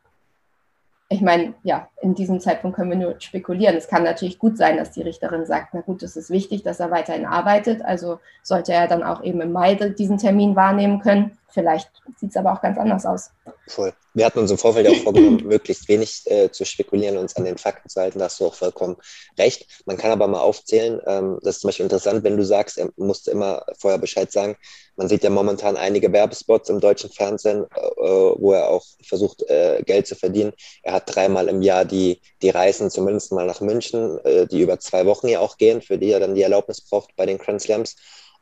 ich 1.11 1.19
meine, 1.19 1.55
ja, 1.63 1.89
in 2.01 2.15
diesem 2.15 2.39
Zeitpunkt 2.39 2.77
können 2.77 2.89
wir 2.89 2.97
nur 2.97 3.15
spekulieren. 3.19 3.75
Es 3.75 3.89
kann 3.89 4.03
natürlich 4.03 4.39
gut 4.39 4.57
sein, 4.57 4.77
dass 4.77 4.91
die 4.91 5.01
Richterin 5.01 5.45
sagt, 5.45 5.73
na 5.73 5.81
gut, 5.81 6.03
es 6.03 6.15
ist 6.15 6.29
wichtig, 6.29 6.63
dass 6.63 6.79
er 6.79 6.89
weiterhin 6.89 7.25
arbeitet. 7.25 7.83
Also 7.83 8.19
sollte 8.43 8.71
er 8.71 8.87
dann 8.87 9.03
auch 9.03 9.21
eben 9.21 9.41
im 9.41 9.51
Mai 9.51 9.75
diesen 9.75 10.17
Termin 10.17 10.55
wahrnehmen 10.55 11.01
können. 11.01 11.37
Vielleicht 11.53 11.89
sieht 12.17 12.31
es 12.31 12.37
aber 12.37 12.53
auch 12.53 12.61
ganz 12.61 12.77
anders 12.77 13.05
aus. 13.05 13.31
Voll. 13.67 13.93
Wir 14.13 14.25
hatten 14.25 14.39
uns 14.39 14.51
im 14.51 14.57
Vorfeld 14.57 14.87
auch 14.87 15.03
vorgenommen, 15.03 15.43
möglichst 15.45 15.87
wenig 15.87 16.23
äh, 16.25 16.49
zu 16.51 16.65
spekulieren 16.65 17.17
und 17.17 17.23
uns 17.23 17.35
an 17.35 17.45
den 17.45 17.57
Fakten 17.57 17.89
zu 17.89 17.99
halten. 18.01 18.19
Da 18.19 18.25
hast 18.25 18.39
du 18.39 18.47
auch 18.47 18.55
vollkommen 18.55 18.97
recht. 19.37 19.83
Man 19.85 19.97
kann 19.97 20.11
aber 20.11 20.27
mal 20.27 20.39
aufzählen, 20.39 21.01
ähm, 21.05 21.39
das 21.41 21.55
ist 21.55 21.61
zum 21.61 21.69
Beispiel 21.69 21.85
interessant, 21.85 22.23
wenn 22.23 22.37
du 22.37 22.43
sagst, 22.43 22.77
er 22.77 22.89
musste 22.97 23.31
immer 23.31 23.65
vorher 23.77 23.99
Bescheid 23.99 24.31
sagen. 24.31 24.57
Man 24.95 25.07
sieht 25.07 25.23
ja 25.23 25.29
momentan 25.29 25.77
einige 25.77 26.11
Werbespots 26.11 26.69
im 26.69 26.79
deutschen 26.79 27.11
Fernsehen, 27.11 27.63
äh, 27.63 28.01
wo 28.01 28.51
er 28.53 28.69
auch 28.69 28.85
versucht, 29.03 29.43
äh, 29.49 29.81
Geld 29.85 30.07
zu 30.07 30.15
verdienen. 30.15 30.53
Er 30.83 30.93
hat 30.93 31.15
dreimal 31.15 31.47
im 31.47 31.61
Jahr 31.61 31.85
die, 31.85 32.21
die 32.41 32.49
Reisen, 32.49 32.89
zumindest 32.89 33.31
mal 33.31 33.45
nach 33.45 33.61
München, 33.61 34.19
äh, 34.25 34.47
die 34.47 34.61
über 34.61 34.79
zwei 34.79 35.05
Wochen 35.05 35.27
ja 35.27 35.39
auch 35.39 35.57
gehen, 35.57 35.81
für 35.81 35.97
die 35.97 36.11
er 36.11 36.19
dann 36.19 36.35
die 36.35 36.43
Erlaubnis 36.43 36.81
braucht 36.81 37.15
bei 37.15 37.25
den 37.25 37.37
Grand 37.37 37.61
Slams 37.61 37.95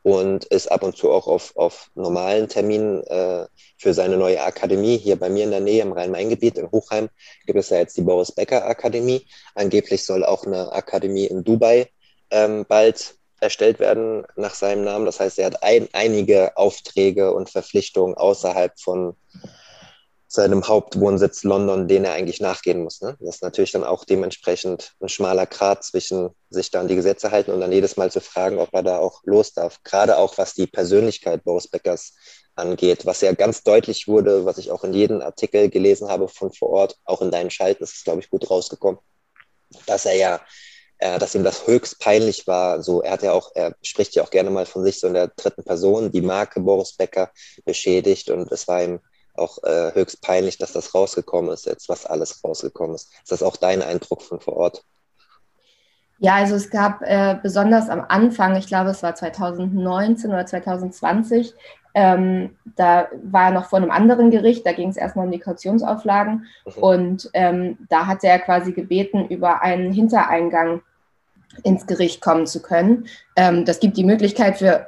und 0.04 0.46
ist 0.46 0.72
ab 0.72 0.84
und 0.84 0.96
zu 0.96 1.12
auch 1.12 1.28
auf, 1.28 1.56
auf 1.56 1.90
normalen 1.96 2.48
Terminen 2.48 3.04
äh, 3.04 3.46
für 3.78 3.94
seine 3.94 4.18
neue 4.18 4.42
Akademie. 4.42 4.98
Hier 4.98 5.18
bei 5.18 5.30
mir 5.30 5.44
in 5.44 5.52
der 5.52 5.60
Nähe 5.60 5.82
im 5.82 5.92
Rhein-Main-Gebiet 5.92 6.58
in 6.58 6.72
Hochheim 6.72 7.10
gibt 7.46 7.60
es 7.60 7.70
ja 7.70 7.78
jetzt 7.78 7.98
die 7.98 8.02
Boris 8.02 8.32
Becker 8.32 8.66
Akademie. 8.66 9.26
Angeblich 9.56 10.06
soll 10.06 10.24
auch 10.24 10.46
eine 10.46 10.72
Akademie 10.72 11.26
in 11.26 11.44
Dubai 11.44 11.90
ähm, 12.32 12.66
bald 12.68 13.16
erstellt 13.42 13.80
werden 13.80 14.26
nach 14.36 14.54
seinem 14.54 14.84
Namen. 14.84 15.06
Das 15.06 15.20
heißt, 15.20 15.40
er 15.40 15.48
hat 15.48 15.64
ein, 15.64 15.88
einige 15.94 16.58
Aufträge 16.58 17.34
und 17.34 17.50
Verpflichtungen 17.50 18.16
außerhalb 18.16 18.80
von 18.80 19.16
seinem 20.32 20.68
Hauptwohnsitz 20.68 21.44
London, 21.44 21.88
den 21.88 22.06
er 22.06 22.14
eigentlich 22.14 22.40
nachgehen 22.40 22.84
muss. 22.84 23.02
Ne? 23.02 23.18
Das 23.20 23.38
ist 23.38 23.42
natürlich 23.42 23.72
dann 23.72 23.84
auch 23.84 24.06
dementsprechend 24.06 24.94
ein 25.02 25.10
schmaler 25.10 25.48
Grat 25.48 25.84
zwischen 25.84 26.30
sich 26.52 26.70
da 26.70 26.82
an 26.82 26.88
die 26.88 26.96
Gesetze 26.96 27.32
halten 27.32 27.52
und 27.52 27.60
dann 27.60 27.72
jedes 27.72 27.98
Mal 27.98 28.12
zu 28.12 28.22
fragen, 28.22 28.60
ob 28.60 28.70
er 28.72 28.84
da 28.84 29.00
auch 29.00 29.24
los 29.26 29.54
darf. 29.54 29.82
Gerade 29.84 30.18
auch 30.18 30.38
was 30.38 30.54
die 30.54 30.68
Persönlichkeit 30.68 31.44
Boris 31.44 31.68
Beckers 31.68 32.14
angeht, 32.54 33.08
was 33.08 33.22
ja 33.22 33.34
ganz 33.34 33.64
deutlich 33.64 34.08
wurde, 34.08 34.46
was 34.46 34.60
ich 34.60 34.70
auch 34.70 34.84
in 34.84 34.94
jedem 34.94 35.22
Artikel 35.22 35.68
gelesen 35.68 36.10
habe 36.10 36.28
von 36.28 36.54
vor 36.54 36.70
Ort, 36.70 36.98
auch 37.06 37.24
in 37.24 37.32
deinen 37.32 37.50
Schalten, 37.50 37.84
ist 37.84 37.96
es, 37.96 38.04
glaube 38.04 38.20
ich, 38.20 38.30
gut 38.30 38.52
rausgekommen, 38.52 39.00
dass 39.88 40.06
er 40.06 40.16
ja 40.16 40.42
äh, 41.00 41.18
dass 41.18 41.34
ihm 41.34 41.44
das 41.44 41.66
höchst 41.66 42.00
peinlich 42.00 42.46
war. 42.46 42.84
So, 42.84 43.02
er 43.02 43.14
hat 43.14 43.24
ja 43.24 43.32
auch, 43.32 43.52
er 43.56 43.74
spricht 43.82 44.14
ja 44.16 44.24
auch 44.24 44.30
gerne 44.30 44.52
mal 44.52 44.66
von 44.66 44.84
sich 44.84 45.00
so 45.00 45.08
in 45.08 45.14
der 45.14 45.30
dritten 45.30 45.64
Person, 45.64 46.12
die 46.12 46.22
Marke 46.22 46.60
Boris 46.60 46.94
Becker 46.94 47.32
beschädigt 47.66 48.30
und 48.30 48.52
es 48.52 48.68
war 48.68 48.84
ihm 48.84 49.00
auch 49.36 49.64
äh, 49.64 49.94
höchst 49.94 50.22
peinlich, 50.22 50.58
dass 50.58 50.74
das 50.74 50.94
rausgekommen 50.94 51.52
ist, 51.52 51.66
jetzt 51.66 51.90
was 51.90 52.06
alles 52.06 52.44
rausgekommen 52.44 52.96
ist. 52.96 53.12
Ist 53.24 53.32
das 53.32 53.44
auch 53.44 53.58
dein 53.58 53.82
Eindruck 53.82 54.22
von 54.22 54.40
vor 54.40 54.58
Ort? 54.58 54.84
Ja, 56.22 56.36
also 56.36 56.56
es 56.56 56.70
gab 56.70 57.02
äh, 57.02 57.38
besonders 57.42 57.90
am 57.90 58.04
Anfang, 58.08 58.58
ich 58.58 58.68
glaube 58.68 58.90
es 58.90 59.02
war 59.02 59.16
2019 59.16 60.30
oder 60.30 60.46
2020, 60.46 61.54
ähm, 61.94 62.56
da 62.76 63.08
war 63.24 63.46
er 63.46 63.52
noch 63.52 63.66
vor 63.66 63.78
einem 63.78 63.90
anderen 63.90 64.30
Gericht, 64.30 64.66
da 64.66 64.74
ging 64.74 64.90
es 64.90 64.98
erstmal 64.98 65.26
um 65.26 65.32
die 65.32 65.40
Kautionsauflagen 65.40 66.46
mhm. 66.66 66.84
und 66.84 67.30
ähm, 67.34 67.78
da 67.90 68.06
hatte 68.06 68.28
er 68.28 68.40
quasi 68.40 68.74
gebeten, 68.74 69.28
über 69.30 69.62
einen 69.62 69.94
Hintereingang 69.94 70.82
ins 71.64 71.88
Gericht 71.88 72.22
kommen 72.22 72.48
zu 72.48 72.62
können. 72.62 73.08
Ähm, 73.36 73.66
das 73.66 73.80
gibt 73.80 73.98
die 73.98 74.04
Möglichkeit 74.04 74.58
für, 74.58 74.88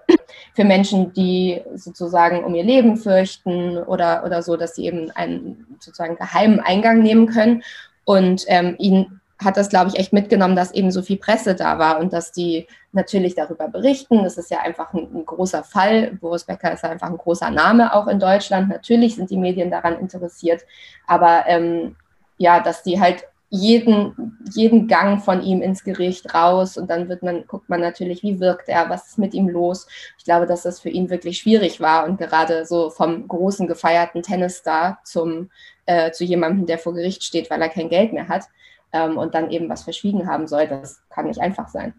für 0.53 0.63
Menschen, 0.63 1.13
die 1.13 1.61
sozusagen 1.75 2.43
um 2.43 2.55
ihr 2.55 2.63
Leben 2.63 2.97
fürchten 2.97 3.77
oder, 3.77 4.23
oder 4.25 4.41
so, 4.43 4.57
dass 4.57 4.75
sie 4.75 4.85
eben 4.85 5.11
einen 5.11 5.65
sozusagen 5.79 6.15
geheimen 6.15 6.59
Eingang 6.59 7.01
nehmen 7.01 7.27
können. 7.27 7.63
Und 8.05 8.45
ähm, 8.47 8.75
ihn 8.79 9.19
hat 9.43 9.57
das, 9.57 9.69
glaube 9.69 9.89
ich, 9.89 9.99
echt 9.99 10.13
mitgenommen, 10.13 10.55
dass 10.55 10.71
eben 10.71 10.91
so 10.91 11.01
viel 11.01 11.17
Presse 11.17 11.55
da 11.55 11.79
war 11.79 11.99
und 11.99 12.13
dass 12.13 12.31
die 12.31 12.67
natürlich 12.91 13.35
darüber 13.35 13.67
berichten. 13.67 14.23
Das 14.23 14.37
ist 14.37 14.51
ja 14.51 14.59
einfach 14.59 14.93
ein, 14.93 15.09
ein 15.13 15.25
großer 15.25 15.63
Fall. 15.63 16.11
Boris 16.21 16.43
Becker 16.43 16.71
ist 16.71 16.83
einfach 16.83 17.09
ein 17.09 17.17
großer 17.17 17.49
Name 17.49 17.93
auch 17.95 18.07
in 18.07 18.19
Deutschland. 18.19 18.69
Natürlich 18.69 19.15
sind 19.15 19.29
die 19.29 19.37
Medien 19.37 19.71
daran 19.71 19.99
interessiert, 19.99 20.61
aber 21.07 21.43
ähm, 21.47 21.95
ja, 22.37 22.59
dass 22.59 22.83
die 22.83 22.99
halt 22.99 23.25
jeden, 23.53 24.39
jeden 24.53 24.87
Gang 24.87 25.21
von 25.21 25.43
ihm 25.43 25.61
ins 25.61 25.83
Gericht 25.83 26.33
raus 26.33 26.77
und 26.77 26.89
dann 26.89 27.09
wird 27.09 27.21
man, 27.21 27.45
guckt 27.47 27.69
man 27.69 27.81
natürlich, 27.81 28.23
wie 28.23 28.39
wirkt 28.39 28.69
er, 28.69 28.89
was 28.89 29.09
ist 29.09 29.17
mit 29.17 29.33
ihm 29.33 29.49
los. 29.49 29.87
Ich 30.17 30.23
glaube, 30.23 30.45
dass 30.45 30.63
das 30.63 30.79
für 30.79 30.89
ihn 30.89 31.09
wirklich 31.09 31.39
schwierig 31.39 31.81
war 31.81 32.05
und 32.05 32.17
gerade 32.17 32.65
so 32.65 32.89
vom 32.89 33.27
großen 33.27 33.67
gefeierten 33.67 34.23
Tennisstar 34.23 35.01
zum, 35.03 35.49
äh, 35.85 36.11
zu 36.11 36.23
jemandem, 36.23 36.65
der 36.65 36.79
vor 36.79 36.93
Gericht 36.93 37.23
steht, 37.23 37.49
weil 37.49 37.61
er 37.61 37.67
kein 37.67 37.89
Geld 37.89 38.13
mehr 38.13 38.29
hat 38.29 38.45
ähm, 38.93 39.17
und 39.17 39.35
dann 39.35 39.51
eben 39.51 39.67
was 39.67 39.83
verschwiegen 39.83 40.27
haben 40.27 40.47
soll, 40.47 40.67
das 40.67 41.01
kann 41.09 41.27
nicht 41.27 41.41
einfach 41.41 41.67
sein. 41.67 41.93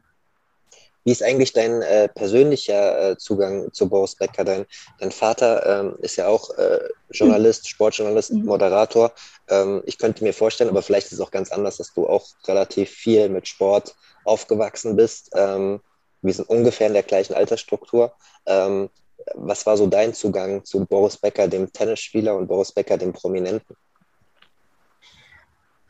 Wie 1.04 1.12
ist 1.12 1.22
eigentlich 1.22 1.52
dein 1.52 1.82
äh, 1.82 2.08
persönlicher 2.08 3.10
äh, 3.10 3.16
Zugang 3.18 3.72
zu 3.72 3.88
Boris 3.88 4.14
Becker? 4.14 4.44
Dein, 4.44 4.66
dein 5.00 5.10
Vater 5.10 5.66
ähm, 5.66 5.96
ist 6.00 6.16
ja 6.16 6.28
auch 6.28 6.56
äh, 6.56 6.80
Journalist, 7.10 7.68
Sportjournalist, 7.68 8.32
mhm. 8.32 8.44
Moderator. 8.44 9.12
Ähm, 9.48 9.82
ich 9.84 9.98
könnte 9.98 10.22
mir 10.22 10.32
vorstellen, 10.32 10.70
aber 10.70 10.82
vielleicht 10.82 11.06
ist 11.06 11.14
es 11.14 11.20
auch 11.20 11.30
ganz 11.30 11.50
anders, 11.50 11.78
dass 11.78 11.92
du 11.92 12.06
auch 12.06 12.26
relativ 12.46 12.90
viel 12.90 13.28
mit 13.28 13.48
Sport 13.48 13.94
aufgewachsen 14.24 14.94
bist. 14.94 15.30
Ähm, 15.34 15.80
wir 16.22 16.32
sind 16.32 16.48
ungefähr 16.48 16.86
in 16.86 16.94
der 16.94 17.02
gleichen 17.02 17.34
Altersstruktur. 17.34 18.12
Ähm, 18.46 18.88
was 19.34 19.66
war 19.66 19.76
so 19.76 19.86
dein 19.86 20.14
Zugang 20.14 20.64
zu 20.64 20.84
Boris 20.84 21.16
Becker, 21.16 21.48
dem 21.48 21.72
Tennisspieler, 21.72 22.36
und 22.36 22.46
Boris 22.46 22.72
Becker, 22.72 22.96
dem 22.96 23.12
Prominenten? 23.12 23.76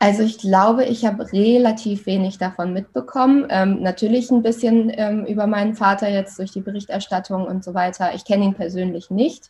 Also 0.03 0.21
ich 0.21 0.37
glaube, 0.37 0.83
ich 0.83 1.05
habe 1.05 1.31
relativ 1.31 2.07
wenig 2.07 2.37
davon 2.37 2.73
mitbekommen. 2.73 3.47
Ähm, 3.49 3.81
natürlich 3.81 4.29
ein 4.31 4.43
bisschen 4.43 4.91
ähm, 4.93 5.25
über 5.25 5.47
meinen 5.47 5.75
Vater 5.75 6.09
jetzt 6.09 6.37
durch 6.37 6.51
die 6.51 6.59
Berichterstattung 6.59 7.47
und 7.47 7.63
so 7.63 7.73
weiter. 7.73 8.13
Ich 8.13 8.25
kenne 8.25 8.43
ihn 8.43 8.53
persönlich 8.53 9.11
nicht. 9.11 9.49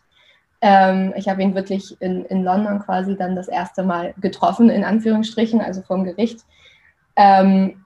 Ähm, 0.61 1.11
ich 1.17 1.27
habe 1.27 1.41
ihn 1.41 1.55
wirklich 1.55 1.99
in, 2.01 2.23
in 2.25 2.43
London 2.43 2.77
quasi 2.85 3.17
dann 3.17 3.35
das 3.35 3.47
erste 3.47 3.81
Mal 3.81 4.13
getroffen, 4.21 4.69
in 4.69 4.83
Anführungsstrichen, 4.83 5.59
also 5.59 5.81
vom 5.81 6.03
Gericht. 6.03 6.41
Ähm, 7.15 7.83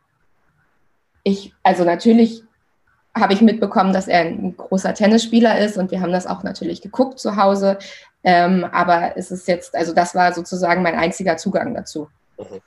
ich, 1.23 1.53
also 1.63 1.85
natürlich 1.85 2.43
habe 3.15 3.31
ich 3.31 3.39
mitbekommen, 3.39 3.93
dass 3.93 4.09
er 4.09 4.25
ein 4.25 4.57
großer 4.57 4.93
Tennisspieler 4.93 5.57
ist 5.57 5.77
und 5.77 5.89
wir 5.91 6.01
haben 6.01 6.11
das 6.11 6.27
auch 6.27 6.43
natürlich 6.43 6.81
geguckt 6.81 7.17
zu 7.17 7.37
Hause. 7.37 7.77
Ähm, 8.25 8.65
aber 8.73 9.15
es 9.15 9.31
ist 9.31 9.47
jetzt, 9.47 9.73
also 9.73 9.93
das 9.93 10.15
war 10.15 10.33
sozusagen 10.33 10.83
mein 10.83 10.95
einziger 10.95 11.37
Zugang 11.37 11.73
dazu. 11.73 12.09
Mhm. 12.37 12.61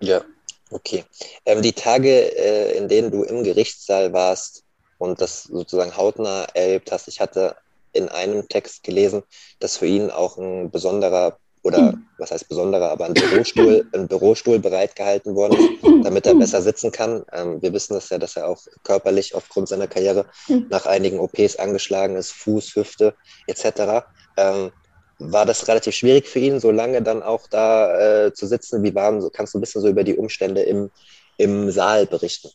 Ja, 0.00 0.22
okay. 0.70 1.04
Ähm, 1.46 1.62
die 1.62 1.72
Tage, 1.72 2.36
äh, 2.36 2.76
in 2.76 2.88
denen 2.88 3.10
du 3.10 3.22
im 3.22 3.44
Gerichtssaal 3.44 4.12
warst 4.12 4.64
und 4.98 5.20
das 5.20 5.44
sozusagen 5.44 5.96
hautnah 5.96 6.46
erlebt 6.54 6.92
hast, 6.92 7.08
ich 7.08 7.20
hatte 7.20 7.56
in 7.92 8.08
einem 8.08 8.48
Text 8.48 8.82
gelesen, 8.84 9.22
dass 9.58 9.78
für 9.78 9.86
ihn 9.86 10.10
auch 10.10 10.38
ein 10.38 10.70
besonderer 10.70 11.38
oder 11.62 11.92
mhm. 11.92 12.06
was 12.18 12.30
heißt 12.30 12.48
besonderer, 12.48 12.90
aber 12.90 13.06
ein 13.06 13.14
Bürostuhl, 13.14 13.86
ein 13.92 14.08
Bürostuhl 14.08 14.58
bereitgehalten 14.58 15.34
worden 15.34 15.58
ist, 15.58 16.04
damit 16.04 16.26
er 16.26 16.34
besser 16.34 16.62
sitzen 16.62 16.90
kann. 16.90 17.24
Ähm, 17.32 17.60
wir 17.60 17.72
wissen 17.72 17.94
das 17.94 18.08
ja, 18.08 18.18
dass 18.18 18.36
er 18.36 18.48
auch 18.48 18.62
körperlich 18.82 19.34
aufgrund 19.34 19.68
seiner 19.68 19.86
Karriere 19.86 20.26
mhm. 20.48 20.66
nach 20.70 20.86
einigen 20.86 21.18
OPs 21.18 21.56
angeschlagen 21.56 22.16
ist, 22.16 22.32
Fuß, 22.32 22.76
Hüfte 22.76 23.14
etc. 23.46 24.06
Ähm, 24.36 24.72
war 25.20 25.46
das 25.46 25.68
relativ 25.68 25.94
schwierig 25.94 26.26
für 26.26 26.38
ihn, 26.38 26.60
so 26.60 26.70
lange 26.70 27.02
dann 27.02 27.22
auch 27.22 27.46
da 27.48 28.26
äh, 28.26 28.32
zu 28.32 28.46
sitzen? 28.46 28.82
Wie 28.82 28.94
waren, 28.94 29.30
kannst 29.32 29.54
du 29.54 29.58
ein 29.58 29.60
bisschen 29.60 29.82
so 29.82 29.88
über 29.88 30.02
die 30.02 30.16
Umstände 30.16 30.62
im, 30.62 30.90
im 31.36 31.70
Saal 31.70 32.06
berichten? 32.06 32.50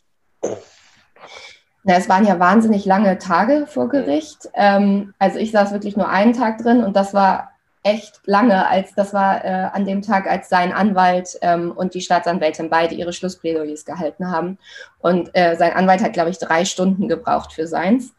Na, 1.84 1.94
es 1.94 2.08
waren 2.08 2.26
ja 2.26 2.40
wahnsinnig 2.40 2.84
lange 2.84 3.18
Tage 3.18 3.66
vor 3.68 3.88
Gericht. 3.88 4.48
Ähm, 4.54 5.14
also 5.18 5.38
ich 5.38 5.52
saß 5.52 5.72
wirklich 5.72 5.96
nur 5.96 6.08
einen 6.08 6.32
Tag 6.32 6.58
drin 6.58 6.82
und 6.82 6.96
das 6.96 7.14
war 7.14 7.52
echt 7.84 8.20
lange, 8.24 8.68
als 8.68 8.92
das 8.94 9.14
war 9.14 9.44
äh, 9.44 9.68
an 9.72 9.84
dem 9.84 10.02
Tag, 10.02 10.28
als 10.28 10.48
sein 10.48 10.72
Anwalt 10.72 11.38
ähm, 11.42 11.70
und 11.70 11.94
die 11.94 12.00
Staatsanwältin 12.00 12.68
beide 12.68 12.96
ihre 12.96 13.12
Schlussplädoyers 13.12 13.84
gehalten 13.84 14.32
haben. 14.32 14.58
Und 14.98 15.30
äh, 15.34 15.54
sein 15.54 15.72
Anwalt 15.72 16.02
hat, 16.02 16.12
glaube 16.12 16.30
ich, 16.30 16.38
drei 16.38 16.64
Stunden 16.64 17.06
gebraucht 17.06 17.52
für 17.52 17.68
seins. 17.68 18.12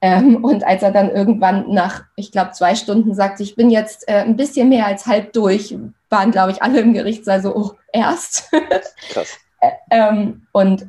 Ähm, 0.00 0.44
und 0.44 0.64
als 0.64 0.82
er 0.82 0.90
dann 0.90 1.10
irgendwann 1.10 1.72
nach, 1.72 2.04
ich 2.16 2.30
glaube, 2.32 2.52
zwei 2.52 2.74
Stunden 2.74 3.14
sagte, 3.14 3.42
ich 3.42 3.56
bin 3.56 3.70
jetzt 3.70 4.08
äh, 4.08 4.20
ein 4.20 4.36
bisschen 4.36 4.68
mehr 4.68 4.86
als 4.86 5.06
halb 5.06 5.32
durch, 5.32 5.76
waren, 6.10 6.30
glaube 6.30 6.52
ich, 6.52 6.62
alle 6.62 6.80
im 6.80 6.92
Gerichtssaal 6.92 7.40
so, 7.40 7.54
oh, 7.54 7.70
erst. 7.92 8.50
Krass. 9.10 9.38
ähm, 9.90 10.46
und 10.52 10.86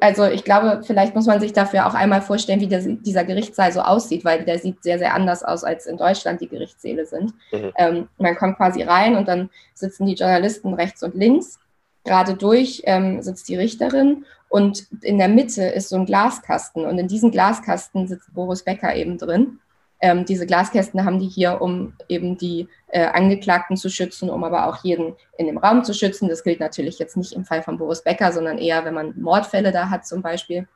also 0.00 0.24
ich 0.24 0.44
glaube, 0.44 0.82
vielleicht 0.84 1.14
muss 1.14 1.26
man 1.26 1.40
sich 1.40 1.52
dafür 1.52 1.86
auch 1.86 1.94
einmal 1.94 2.22
vorstellen, 2.22 2.60
wie 2.60 2.68
der, 2.68 2.80
dieser 2.80 3.24
Gerichtssaal 3.24 3.72
so 3.72 3.80
aussieht, 3.80 4.24
weil 4.24 4.44
der 4.44 4.58
sieht 4.58 4.82
sehr, 4.82 4.98
sehr 4.98 5.14
anders 5.14 5.42
aus, 5.42 5.64
als 5.64 5.86
in 5.86 5.98
Deutschland 5.98 6.40
die 6.40 6.48
Gerichtssäle 6.48 7.04
sind. 7.04 7.34
Mhm. 7.52 7.72
Ähm, 7.76 8.08
man 8.18 8.36
kommt 8.36 8.56
quasi 8.56 8.82
rein 8.82 9.16
und 9.16 9.28
dann 9.28 9.50
sitzen 9.74 10.06
die 10.06 10.14
Journalisten 10.14 10.72
rechts 10.74 11.02
und 11.02 11.14
links. 11.14 11.58
Gerade 12.04 12.34
durch 12.34 12.82
ähm, 12.84 13.22
sitzt 13.22 13.48
die 13.48 13.56
Richterin 13.56 14.24
und 14.48 14.86
in 15.02 15.18
der 15.18 15.28
Mitte 15.28 15.64
ist 15.64 15.88
so 15.88 15.96
ein 15.96 16.06
Glaskasten 16.06 16.84
und 16.84 16.98
in 16.98 17.08
diesem 17.08 17.30
Glaskasten 17.30 18.06
sitzt 18.06 18.32
Boris 18.34 18.62
Becker 18.62 18.94
eben 18.94 19.18
drin. 19.18 19.58
Ähm, 20.00 20.26
diese 20.26 20.46
Glaskästen 20.46 21.04
haben 21.06 21.18
die 21.18 21.28
hier, 21.28 21.62
um 21.62 21.94
eben 22.08 22.36
die 22.36 22.68
äh, 22.88 23.06
Angeklagten 23.06 23.76
zu 23.76 23.88
schützen, 23.88 24.28
um 24.28 24.44
aber 24.44 24.66
auch 24.66 24.84
jeden 24.84 25.14
in 25.38 25.46
dem 25.46 25.56
Raum 25.56 25.82
zu 25.82 25.94
schützen. 25.94 26.28
Das 26.28 26.44
gilt 26.44 26.60
natürlich 26.60 26.98
jetzt 26.98 27.16
nicht 27.16 27.32
im 27.32 27.46
Fall 27.46 27.62
von 27.62 27.78
Boris 27.78 28.02
Becker, 28.02 28.30
sondern 28.30 28.58
eher, 28.58 28.84
wenn 28.84 28.92
man 28.92 29.18
Mordfälle 29.18 29.72
da 29.72 29.88
hat 29.88 30.06
zum 30.06 30.20
Beispiel. 30.20 30.68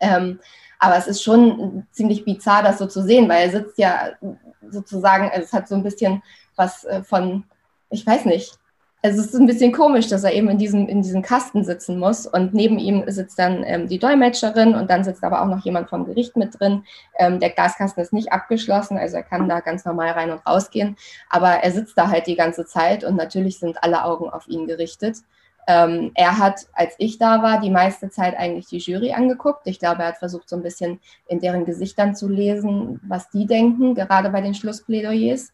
Ähm, 0.00 0.40
aber 0.80 0.96
es 0.96 1.06
ist 1.06 1.22
schon 1.22 1.86
ziemlich 1.92 2.24
bizarr, 2.24 2.62
das 2.62 2.78
so 2.78 2.86
zu 2.86 3.02
sehen, 3.02 3.28
weil 3.28 3.44
er 3.44 3.50
sitzt 3.50 3.78
ja 3.78 4.10
sozusagen, 4.68 5.30
also 5.30 5.42
es 5.42 5.52
hat 5.52 5.68
so 5.68 5.74
ein 5.74 5.82
bisschen 5.82 6.22
was 6.56 6.84
äh, 6.84 7.04
von, 7.04 7.44
ich 7.90 8.06
weiß 8.06 8.24
nicht, 8.24 8.58
also 9.02 9.20
es 9.20 9.28
ist 9.28 9.40
ein 9.40 9.46
bisschen 9.46 9.72
komisch, 9.72 10.08
dass 10.08 10.24
er 10.24 10.32
eben 10.32 10.50
in 10.50 10.58
diesem, 10.58 10.86
in 10.86 11.00
diesem 11.00 11.22
Kasten 11.22 11.64
sitzen 11.64 11.98
muss 11.98 12.26
und 12.26 12.52
neben 12.52 12.78
ihm 12.78 13.02
sitzt 13.06 13.38
dann 13.38 13.64
ähm, 13.64 13.88
die 13.88 13.98
Dolmetscherin 13.98 14.74
und 14.74 14.90
dann 14.90 15.04
sitzt 15.04 15.24
aber 15.24 15.40
auch 15.40 15.46
noch 15.46 15.64
jemand 15.64 15.88
vom 15.88 16.04
Gericht 16.04 16.36
mit 16.36 16.60
drin. 16.60 16.84
Ähm, 17.18 17.40
der 17.40 17.50
Glaskasten 17.50 18.02
ist 18.02 18.12
nicht 18.12 18.32
abgeschlossen, 18.32 18.98
also 18.98 19.16
er 19.16 19.22
kann 19.22 19.48
da 19.48 19.60
ganz 19.60 19.84
normal 19.84 20.10
rein 20.10 20.30
und 20.30 20.46
rausgehen, 20.46 20.96
aber 21.30 21.48
er 21.48 21.72
sitzt 21.72 21.96
da 21.96 22.08
halt 22.08 22.26
die 22.26 22.36
ganze 22.36 22.66
Zeit 22.66 23.02
und 23.02 23.16
natürlich 23.16 23.58
sind 23.58 23.82
alle 23.82 24.04
Augen 24.04 24.28
auf 24.28 24.46
ihn 24.48 24.66
gerichtet. 24.66 25.18
Ähm, 25.66 26.10
er 26.14 26.38
hat, 26.38 26.66
als 26.72 26.94
ich 26.98 27.18
da 27.18 27.42
war, 27.42 27.60
die 27.60 27.70
meiste 27.70 28.10
Zeit 28.10 28.36
eigentlich 28.36 28.66
die 28.66 28.78
Jury 28.78 29.12
angeguckt. 29.12 29.66
Ich 29.66 29.78
glaube, 29.78 30.02
er 30.02 30.08
hat 30.08 30.18
versucht, 30.18 30.48
so 30.48 30.56
ein 30.56 30.62
bisschen 30.62 31.00
in 31.26 31.40
deren 31.40 31.64
Gesichtern 31.64 32.14
zu 32.14 32.28
lesen, 32.28 33.00
was 33.06 33.30
die 33.30 33.46
denken, 33.46 33.94
gerade 33.94 34.30
bei 34.30 34.40
den 34.40 34.54
Schlussplädoyers. 34.54 35.52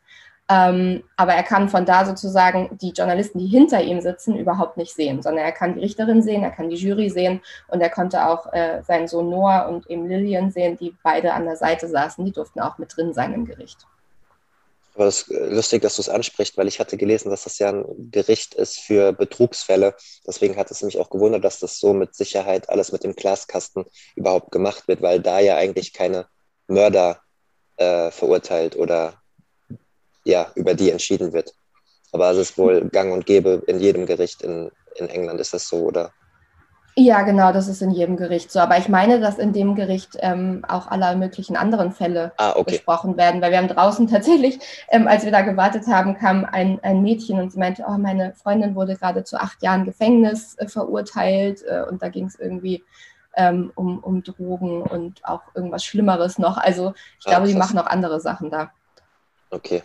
Ähm, 0.49 1.03
aber 1.17 1.35
er 1.35 1.43
kann 1.43 1.69
von 1.69 1.85
da 1.85 2.05
sozusagen 2.05 2.79
die 2.81 2.91
Journalisten, 2.91 3.39
die 3.39 3.47
hinter 3.47 3.83
ihm 3.83 4.01
sitzen, 4.01 4.37
überhaupt 4.37 4.77
nicht 4.77 4.95
sehen, 4.95 5.21
sondern 5.21 5.45
er 5.45 5.53
kann 5.53 5.75
die 5.75 5.81
Richterin 5.81 6.23
sehen, 6.23 6.45
er 6.45 6.53
kann 6.53 6.71
die 6.71 6.77
Jury 6.77 7.11
sehen 7.11 7.41
und 7.67 7.81
er 7.81 7.91
konnte 7.91 8.29
auch 8.29 8.53
äh, 8.53 8.83
seinen 8.85 9.09
Sohn 9.09 9.29
Noah 9.29 9.67
und 9.69 9.91
eben 9.91 10.07
Lillian 10.07 10.53
sehen, 10.53 10.77
die 10.77 10.95
beide 11.03 11.33
an 11.33 11.47
der 11.47 11.57
Seite 11.57 11.89
saßen. 11.89 12.25
Die 12.25 12.33
durften 12.33 12.61
auch 12.61 12.79
mit 12.79 12.97
drin 12.97 13.13
sein 13.13 13.33
im 13.33 13.45
Gericht. 13.45 13.87
Aber 14.95 15.07
es 15.07 15.23
ist 15.23 15.31
äh, 15.33 15.47
lustig, 15.47 15.83
dass 15.83 15.97
du 15.97 16.03
es 16.03 16.09
ansprichst, 16.09 16.57
weil 16.57 16.69
ich 16.69 16.79
hatte 16.79 16.97
gelesen, 16.97 17.31
dass 17.31 17.43
das 17.43 17.59
ja 17.59 17.71
ein 17.71 18.11
Gericht 18.11 18.55
ist 18.55 18.79
für 18.79 19.13
Betrugsfälle. 19.13 19.95
Deswegen 20.27 20.57
hat 20.57 20.71
es 20.71 20.83
mich 20.83 20.99
auch 20.99 21.11
gewundert, 21.11 21.45
dass 21.45 21.59
das 21.59 21.81
so 21.81 21.93
mit 21.93 22.15
Sicherheit 22.15 22.71
alles 22.71 22.93
mit 22.93 23.03
dem 23.03 23.17
Glaskasten 23.17 23.85
überhaupt 24.15 24.53
gemacht 24.53 24.87
wird, 24.87 25.03
weil 25.03 25.21
da 25.21 25.41
ja 25.41 25.57
eigentlich 25.57 25.93
keine 25.93 26.27
Mörder 26.69 27.21
äh, 27.77 28.11
verurteilt 28.11 28.77
oder 28.77 29.21
ja, 30.27 30.49
über 30.55 30.75
die 30.75 30.91
entschieden 30.91 31.33
wird. 31.33 31.55
Aber 32.13 32.31
es 32.31 32.39
ist 32.39 32.59
wohl 32.59 32.89
gang 32.89 33.13
und 33.13 33.27
gäbe 33.27 33.63
in 33.67 33.79
jedem 33.79 34.07
Gericht 34.07 34.43
in, 34.43 34.71
in 34.97 35.09
England, 35.09 35.41
ist 35.41 35.55
das 35.55 35.69
so, 35.69 35.79
oder? 35.79 36.13
Ja, 36.99 37.23
genau, 37.23 37.53
das 37.53 37.69
ist 37.69 37.83
in 37.83 37.91
jedem 37.91 38.17
Gericht 38.17 38.51
so. 38.51 38.59
Aber 38.59 38.79
ich 38.79 38.89
meine, 38.89 39.21
dass 39.21 39.39
in 39.39 39.53
dem 39.53 39.75
Gericht 39.75 40.17
ähm, 40.21 40.65
auch 40.67 40.87
alle 40.87 41.15
möglichen 41.15 41.55
anderen 41.55 41.93
Fälle 41.93 42.33
ah, 42.39 42.55
okay. 42.57 42.73
besprochen 42.73 43.19
werden, 43.19 43.43
weil 43.43 43.51
wir 43.51 43.59
haben 43.59 43.69
draußen 43.69 44.07
tatsächlich, 44.11 44.59
ähm, 44.89 45.07
als 45.07 45.25
wir 45.25 45.31
da 45.31 45.43
gewartet 45.43 45.87
haben, 45.89 46.17
kam 46.17 46.47
ein, 46.47 46.81
ein 46.83 47.03
Mädchen 47.03 47.39
und 47.39 47.53
sie 47.53 47.59
meinte, 47.59 47.85
oh, 47.87 47.99
meine 47.99 48.33
Freundin 48.35 48.75
wurde 48.75 48.97
gerade 48.97 49.25
zu 49.25 49.39
acht 49.39 49.63
Jahren 49.63 49.85
Gefängnis 49.85 50.57
äh, 50.57 50.69
verurteilt 50.69 51.63
äh, 51.69 51.83
und 51.83 52.03
da 52.03 52.09
ging 52.09 52.27
es 52.27 52.37
irgendwie 52.37 52.83
ähm, 53.37 53.73
um, 53.75 53.99
um 53.99 54.23
Drogen 54.23 54.83
und 54.83 55.23
auch 55.25 55.43
irgendwas 55.55 55.85
Schlimmeres 55.85 56.39
noch. 56.39 56.57
Also 56.57 56.95
ich 57.21 57.27
ah, 57.27 57.31
glaube, 57.31 57.47
die 57.47 57.55
machen 57.55 57.79
auch 57.79 57.87
andere 57.87 58.21
Sachen 58.21 58.51
da. 58.51 58.71
Okay. 59.51 59.83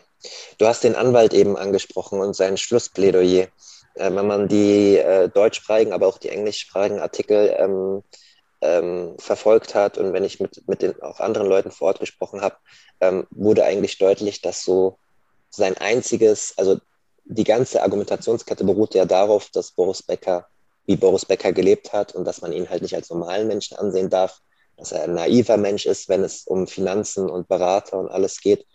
Du 0.58 0.68
hast 0.68 0.84
den 0.84 0.96
Anwalt 0.96 1.34
eben 1.34 1.58
angesprochen 1.58 2.20
und 2.20 2.36
sein 2.36 2.58
Schlussplädoyer. 2.58 3.48
Äh, 3.96 4.16
wenn 4.16 4.28
man 4.28 4.48
die 4.48 4.98
äh, 4.98 5.30
deutschsprachigen, 5.30 5.94
aber 5.94 6.08
auch 6.08 6.18
die 6.18 6.30
englischsprachigen 6.30 7.00
Artikel 7.00 7.54
ähm, 7.58 8.04
ähm, 8.62 9.16
verfolgt 9.18 9.76
hat 9.76 9.98
und 9.98 10.14
wenn 10.14 10.24
ich 10.24 10.40
mit, 10.40 10.68
mit 10.68 10.82
den 10.82 11.02
auch 11.02 11.20
anderen 11.20 11.48
Leuten 11.48 11.72
vor 11.72 11.88
Ort 11.88 12.00
gesprochen 12.00 12.42
habe, 12.42 12.56
ähm, 13.02 13.28
wurde 13.32 13.66
eigentlich 13.66 13.98
deutlich, 13.98 14.42
dass 14.42 14.64
so 14.64 14.98
sein 15.50 15.78
einziges, 15.78 16.54
also 16.58 16.80
die 17.26 17.44
ganze 17.44 17.82
Argumentationskette 17.84 18.64
beruht 18.64 18.94
ja 18.94 19.06
darauf, 19.06 19.50
dass 19.50 19.72
Boris 19.72 20.04
Becker, 20.04 20.48
wie 20.86 20.96
Boris 20.96 21.26
Becker 21.26 21.52
gelebt 21.52 21.92
hat 21.92 22.14
und 22.16 22.26
dass 22.26 22.42
man 22.42 22.54
ihn 22.54 22.70
halt 22.70 22.82
nicht 22.82 22.96
als 22.96 23.10
normalen 23.10 23.48
Menschen 23.48 23.78
ansehen 23.78 24.10
darf, 24.10 24.40
dass 24.78 24.92
er 24.92 25.04
ein 25.04 25.14
naiver 25.14 25.58
Mensch 25.58 25.86
ist, 25.86 26.08
wenn 26.08 26.24
es 26.24 26.44
um 26.46 26.68
Finanzen 26.68 27.30
und 27.30 27.48
Berater 27.48 27.98
und 27.98 28.10
alles 28.10 28.40
geht 28.40 28.66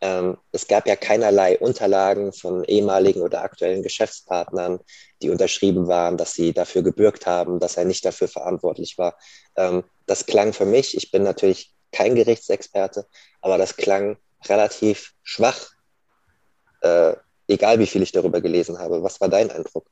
ähm, 0.00 0.38
es 0.52 0.66
gab 0.66 0.86
ja 0.86 0.96
keinerlei 0.96 1.58
Unterlagen 1.58 2.32
von 2.32 2.64
ehemaligen 2.64 3.22
oder 3.22 3.42
aktuellen 3.42 3.82
Geschäftspartnern, 3.82 4.80
die 5.22 5.30
unterschrieben 5.30 5.88
waren, 5.88 6.16
dass 6.16 6.32
sie 6.32 6.52
dafür 6.52 6.82
gebürgt 6.82 7.26
haben, 7.26 7.58
dass 7.60 7.76
er 7.76 7.84
nicht 7.84 8.04
dafür 8.04 8.28
verantwortlich 8.28 8.96
war. 8.96 9.18
Ähm, 9.56 9.84
das 10.06 10.26
klang 10.26 10.52
für 10.52 10.64
mich, 10.64 10.96
ich 10.96 11.10
bin 11.10 11.22
natürlich 11.22 11.74
kein 11.92 12.14
Gerichtsexperte, 12.14 13.06
aber 13.42 13.58
das 13.58 13.76
klang 13.76 14.16
relativ 14.48 15.12
schwach, 15.22 15.70
äh, 16.80 17.14
egal 17.48 17.78
wie 17.78 17.86
viel 17.86 18.02
ich 18.02 18.12
darüber 18.12 18.40
gelesen 18.40 18.78
habe. 18.78 19.02
Was 19.02 19.20
war 19.20 19.28
dein 19.28 19.50
Eindruck? 19.50 19.86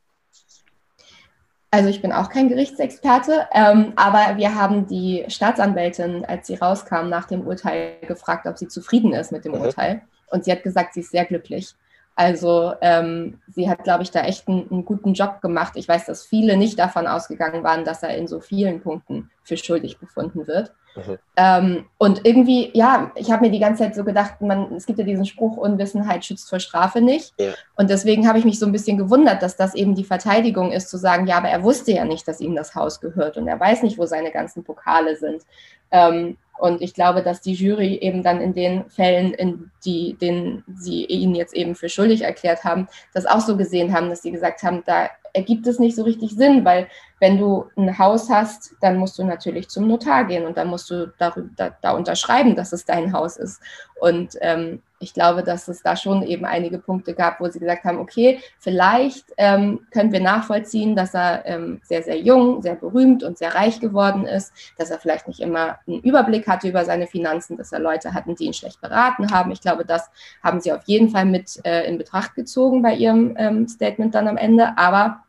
Also 1.71 1.91
ich 1.91 2.01
bin 2.01 2.13
auch 2.13 2.31
kein 2.31 2.49
Gerichtsexperte, 2.49 3.47
ähm, 3.53 3.93
aber 3.97 4.39
wir 4.39 4.55
haben 4.55 4.87
die 4.87 5.25
Staatsanwältin, 5.29 6.25
als 6.25 6.47
sie 6.47 6.55
rauskam 6.55 7.09
nach 7.11 7.27
dem 7.27 7.47
Urteil, 7.47 7.99
gefragt, 8.07 8.47
ob 8.47 8.57
sie 8.57 8.69
zufrieden 8.69 9.13
ist 9.13 9.33
mit 9.33 9.45
dem 9.45 9.53
mhm. 9.53 9.61
Urteil. 9.61 10.03
Und 10.31 10.45
sie 10.45 10.53
hat 10.53 10.63
gesagt, 10.63 10.95
sie 10.95 11.01
ist 11.01 11.11
sehr 11.11 11.27
glücklich. 11.27 11.75
Also 12.15 12.75
ähm, 12.81 13.41
sie 13.47 13.71
hat, 13.71 13.85
glaube 13.85 14.03
ich, 14.03 14.11
da 14.11 14.23
echt 14.23 14.49
einen, 14.49 14.69
einen, 14.71 14.85
guten 14.85 15.13
Job 15.13 15.41
gemacht. 15.41 15.75
Ich 15.77 15.87
weiß, 15.87 16.07
dass 16.07 16.25
viele 16.25 16.57
nicht 16.57 16.79
davon 16.79 17.07
ausgegangen 17.07 17.63
waren, 17.63 17.85
dass 17.85 18.03
er 18.03 18.17
in 18.17 18.27
so 18.27 18.41
vielen 18.41 18.81
Punkten 18.81 19.31
für 19.45 19.57
schuldig 19.57 19.99
befunden 19.99 20.47
wird. 20.47 20.73
Mhm. 20.97 21.19
Ähm, 21.37 21.87
und 21.99 22.25
irgendwie, 22.25 22.71
ja, 22.75 23.13
ich 23.15 23.31
habe 23.31 23.45
mir 23.47 23.51
die 23.51 23.59
ganze 23.59 23.85
Zeit 23.85 23.95
so 23.95 24.05
gedacht, 24.05 24.41
man, 24.41 24.73
es 24.75 24.87
gibt 24.87 24.99
ja 24.99 25.05
diesen 25.05 25.27
Spruch, 25.27 25.57
Unwissenheit 25.57 26.25
schützt 26.25 26.49
vor 26.49 26.61
Strafe 26.61 27.01
nicht. 27.01 27.35
Ja. 27.39 27.53
Und 27.77 27.91
deswegen 27.91 28.27
habe 28.27 28.39
ich 28.39 28.45
mich 28.45 28.59
so 28.59 28.67
ein 28.67 28.73
bisschen 28.73 28.99
gewundert, 28.99 29.43
dass 29.43 29.57
das 29.57 29.75
eben 29.75 29.95
die 29.95 30.05
Verteidigung 30.05 30.73
ist, 30.73 30.91
zu 30.91 30.97
sagen, 30.97 31.27
ja, 31.27 31.37
aber 31.37 31.49
er 31.49 31.63
wusste 31.63 31.93
ja 31.93 32.05
nicht, 32.05 32.27
dass 32.27 32.41
ihm 32.41 32.55
das 32.55 32.75
Haus 32.75 33.01
gehört 33.01 33.37
und 33.37 33.47
er 33.47 33.59
weiß 33.59 33.83
nicht, 33.83 33.99
wo 33.99 34.07
seine 34.07 34.31
ganzen 34.31 34.65
Pokale 34.65 35.17
sind. 35.17 35.43
Ähm, 35.91 36.37
und 36.59 36.83
ich 36.83 36.93
glaube, 36.93 37.23
dass 37.23 37.41
die 37.41 37.55
Jury 37.55 37.95
eben 37.95 38.23
dann 38.23 38.41
in 38.41 38.53
den 38.53 38.91
Fällen, 38.91 39.33
in 39.33 39.71
die, 39.85 40.15
denen 40.15 40.65
sie 40.77 41.05
ihn 41.05 41.35
jetzt 41.35 41.55
eben 41.55 41.77
für 41.77 41.89
schuldig 41.89 42.23
erklärt 42.23 42.65
haben, 42.65 42.89
das 43.15 43.27
auch 43.27 43.41
so 43.41 43.57
gesehen 43.57 43.93
haben, 43.93 44.11
dass 44.11 44.23
sie 44.23 44.33
gesagt 44.33 44.65
haben, 44.65 44.83
da 44.85 45.09
ergibt 45.39 45.67
es 45.67 45.79
nicht 45.79 45.97
so 45.97 46.03
richtig 46.03 46.33
Sinn, 46.33 46.65
weil 46.65 46.89
wenn 47.21 47.39
du 47.39 47.67
ein 47.77 47.99
Haus 47.99 48.29
hast, 48.29 48.75
dann 48.81 48.97
musst 48.97 49.19
du 49.19 49.25
natürlich 49.25 49.69
zum 49.69 49.89
Notar 49.89 50.25
gehen 50.25 50.47
und 50.47 50.57
dann 50.57 50.69
musst 50.69 50.91
du 50.91 51.13
darüber, 51.19 51.49
da, 51.57 51.71
da 51.81 51.91
unterschreiben, 51.93 52.55
dass 52.55 52.73
es 52.73 52.85
dein 52.85 53.13
Haus 53.13 53.37
ist. 53.37 53.61
Und 54.01 54.37
ähm, 54.41 54.83
ich 55.01 55.15
glaube, 55.15 55.43
dass 55.43 55.69
es 55.69 55.83
da 55.83 55.97
schon 55.97 56.23
eben 56.23 56.45
einige 56.45 56.79
Punkte 56.79 57.15
gab, 57.15 57.41
wo 57.41 57.49
sie 57.49 57.59
gesagt 57.61 57.85
haben, 57.85 57.99
okay, 57.99 58.41
vielleicht 58.59 59.27
ähm, 59.37 59.81
können 59.93 60.13
wir 60.13 60.21
nachvollziehen, 60.21 60.97
dass 60.97 61.15
er 61.15 61.47
ähm, 61.47 61.81
sehr, 61.85 62.03
sehr 62.03 62.19
jung, 62.19 62.63
sehr 62.63 62.75
berühmt 62.75 63.23
und 63.23 63.39
sehr 63.39 63.55
reich 63.55 63.81
geworden 63.81 64.27
ist, 64.27 64.53
dass 64.77 64.91
er 64.91 64.99
vielleicht 64.99 65.29
nicht 65.29 65.41
immer 65.41 65.79
einen 65.87 66.01
Überblick 66.01 66.49
hatte 66.49 66.69
über 66.69 66.85
seine 66.85 67.07
Finanzen, 67.07 67.57
dass 67.57 67.73
er 67.73 67.81
Leute 67.81 68.13
hatten, 68.13 68.35
die 68.35 68.45
ihn 68.45 68.55
schlecht 68.55 68.81
beraten 68.81 69.31
haben. 69.33 69.53
Ich 69.53 69.61
glaube, 69.61 69.85
das 69.85 70.11
haben 70.43 70.61
sie 70.61 70.73
auf 70.73 70.83
jeden 70.87 71.11
Fall 71.11 71.25
mit 71.25 71.61
äh, 71.65 71.87
in 71.89 71.99
Betracht 71.99 72.35
gezogen 72.35 72.83
bei 72.83 72.95
ihrem 72.95 73.35
ähm, 73.39 73.69
Statement 73.69 74.15
dann 74.15 74.29
am 74.29 74.37
Ende. 74.37 74.77
Aber 74.77 75.23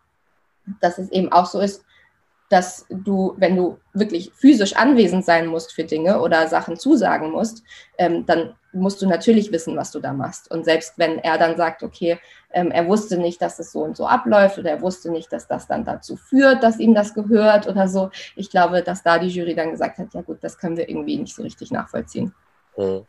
dass 0.82 0.98
es 0.98 1.12
eben 1.12 1.32
auch 1.32 1.46
so 1.46 1.60
ist, 1.60 1.84
dass 2.50 2.88
du, 2.90 3.36
wenn 3.38 3.56
du 3.56 3.78
wirklich 3.94 4.32
physisch 4.36 4.76
anwesend 4.76 5.24
sein 5.24 5.46
musst 5.46 5.72
für 5.72 5.84
Dinge 5.84 6.20
oder 6.20 6.48
Sachen 6.48 6.78
zusagen 6.78 7.32
musst, 7.32 7.64
ähm, 7.98 8.26
dann 8.26 8.56
musst 8.72 9.02
du 9.02 9.08
natürlich 9.08 9.52
wissen, 9.52 9.78
was 9.78 9.92
du 9.92 10.00
da 10.00 10.14
machst. 10.14 10.50
Und 10.52 10.66
selbst 10.66 10.94
wenn 10.98 11.20
er 11.20 11.38
dann 11.38 11.58
sagt, 11.58 11.84
okay, 11.84 12.20
ähm, 12.52 12.72
er 12.72 12.88
wusste 12.88 13.18
nicht, 13.18 13.42
dass 13.42 13.60
es 13.60 13.72
so 13.72 13.82
und 13.82 13.96
so 13.96 14.08
abläuft 14.08 14.58
oder 14.58 14.72
er 14.72 14.82
wusste 14.82 15.12
nicht, 15.12 15.32
dass 15.32 15.48
das 15.48 15.68
dann 15.68 15.86
dazu 15.86 16.18
führt, 16.18 16.64
dass 16.64 16.80
ihm 16.80 16.96
das 16.96 17.14
gehört 17.14 17.68
oder 17.68 17.88
so, 17.88 18.10
ich 18.36 18.50
glaube, 18.50 18.82
dass 18.82 19.04
da 19.04 19.20
die 19.20 19.28
Jury 19.28 19.56
dann 19.56 19.72
gesagt 19.72 20.00
hat, 20.00 20.14
ja 20.14 20.22
gut, 20.22 20.40
das 20.42 20.58
können 20.58 20.78
wir 20.78 20.90
irgendwie 20.90 21.18
nicht 21.18 21.36
so 21.36 21.44
richtig 21.44 21.72
nachvollziehen. 21.72 22.34
Hm. 22.76 23.06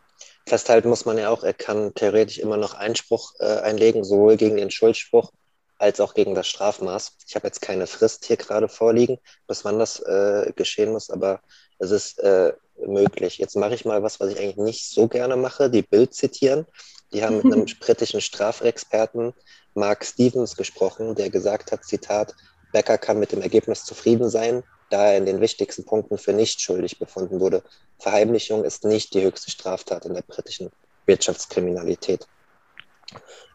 Festhalten 0.46 0.88
muss 0.88 1.07
man 1.07 1.16
ja 1.16 1.31
auch, 1.31 1.44
er 1.44 1.55
kann 1.55 1.94
theoretisch 1.94 2.38
immer 2.38 2.59
noch 2.59 2.75
Einspruch 2.75 3.33
äh, 3.38 3.61
einlegen, 3.61 4.05
sowohl 4.05 4.37
gegen 4.37 4.57
den 4.57 4.70
Schuldspruch 4.70 5.33
als 5.81 5.99
auch 5.99 6.12
gegen 6.12 6.35
das 6.35 6.47
Strafmaß. 6.47 7.16
Ich 7.27 7.35
habe 7.35 7.47
jetzt 7.47 7.62
keine 7.62 7.87
Frist 7.87 8.27
hier 8.27 8.37
gerade 8.37 8.69
vorliegen, 8.69 9.19
bis 9.47 9.64
wann 9.64 9.79
das 9.79 9.99
äh, 10.01 10.53
geschehen 10.55 10.93
muss, 10.93 11.09
aber 11.09 11.40
es 11.79 11.90
ist 11.90 12.19
äh, 12.19 12.53
möglich. 12.87 13.38
Jetzt 13.38 13.57
mache 13.57 13.75
ich 13.75 13.87
mal 13.87 14.03
was, 14.03 14.21
was 14.21 14.31
ich 14.31 14.38
eigentlich 14.38 14.57
nicht 14.57 14.90
so 14.90 15.09
gerne 15.09 15.37
mache, 15.37 15.71
die 15.71 15.83
Bild 15.83 16.12
zitieren. 16.14 16.66
Die 17.14 17.25
haben 17.25 17.38
mit 17.38 17.47
einem 17.47 17.64
britischen 17.81 18.21
Strafexperten 18.21 19.33
Mark 19.75 20.05
Stevens 20.05 20.55
gesprochen, 20.55 21.14
der 21.14 21.31
gesagt 21.31 21.73
hat, 21.73 21.85
Zitat, 21.85 22.35
Becker 22.73 22.99
kann 22.99 23.19
mit 23.19 23.33
dem 23.33 23.40
Ergebnis 23.40 23.85
zufrieden 23.85 24.29
sein, 24.29 24.62
da 24.90 25.07
er 25.07 25.16
in 25.16 25.25
den 25.25 25.40
wichtigsten 25.40 25.87
Punkten 25.87 26.19
für 26.19 26.35
nicht 26.35 26.61
schuldig 26.61 26.99
befunden 26.99 27.40
wurde. 27.40 27.62
Verheimlichung 27.99 28.64
ist 28.64 28.85
nicht 28.85 29.14
die 29.14 29.23
höchste 29.23 29.51
Straftat 29.51 30.05
in 30.05 30.12
der 30.12 30.23
britischen 30.23 30.71
Wirtschaftskriminalität. 31.07 32.27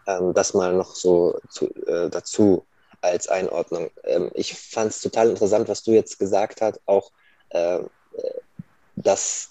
Ähm, 0.08 0.34
das 0.34 0.54
mal 0.54 0.74
noch 0.74 0.96
so 0.96 1.40
zu, 1.50 1.68
äh, 1.88 2.10
dazu 2.10 2.66
als 3.02 3.28
Einordnung. 3.28 3.90
Ähm, 4.04 4.32
ich 4.34 4.54
fand 4.54 4.92
es 4.92 5.02
total 5.02 5.30
interessant, 5.30 5.68
was 5.68 5.84
du 5.84 5.92
jetzt 5.92 6.20
gesagt 6.20 6.62
hast, 6.62 6.80
auch 6.86 7.12
äh, 7.50 7.80
dass, 8.96 9.50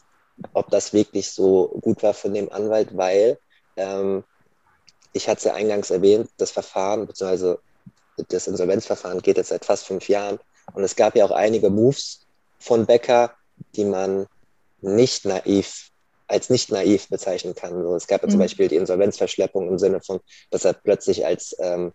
ob 0.53 0.71
das 0.71 0.93
wirklich 0.93 1.31
so 1.31 1.69
gut 1.81 2.03
war 2.03 2.15
von 2.15 2.35
dem 2.35 2.51
Anwalt, 2.51 2.97
weil 2.97 3.39
ähm, 3.77 4.25
ich 5.13 5.29
hatte 5.29 5.39
es 5.39 5.45
ja 5.45 5.55
eingangs 5.55 5.91
erwähnt, 5.91 6.31
das 6.39 6.51
Verfahren 6.51 7.07
bzw. 7.07 7.57
das 8.29 8.47
Insolvenzverfahren 8.47 9.23
geht 9.23 9.37
jetzt 9.37 9.51
seit 9.51 9.65
fast 9.65 9.87
fünf 9.87 10.09
Jahren 10.09 10.39
und 10.73 10.83
es 10.83 10.97
gab 10.97 11.15
ja 11.15 11.25
auch 11.25 11.31
einige 11.31 11.71
Moves 11.71 12.27
von 12.59 12.87
Becker, 12.87 13.35
die 13.77 13.85
man 13.85 14.27
nicht 14.81 15.25
naiv 15.25 15.91
als 16.27 16.51
nicht 16.51 16.71
naiv 16.71 17.09
bezeichnen 17.09 17.55
kann. 17.55 17.83
So, 17.83 17.95
es 17.95 18.07
gab 18.07 18.23
ja 18.23 18.29
zum 18.29 18.39
mhm. 18.39 18.45
Beispiel 18.45 18.69
die 18.69 18.77
Insolvenzverschleppung 18.77 19.69
im 19.69 19.79
Sinne 19.79 20.01
von, 20.01 20.21
dass 20.51 20.65
er 20.65 20.73
plötzlich 20.73 21.27
als 21.27 21.57
ähm, 21.59 21.93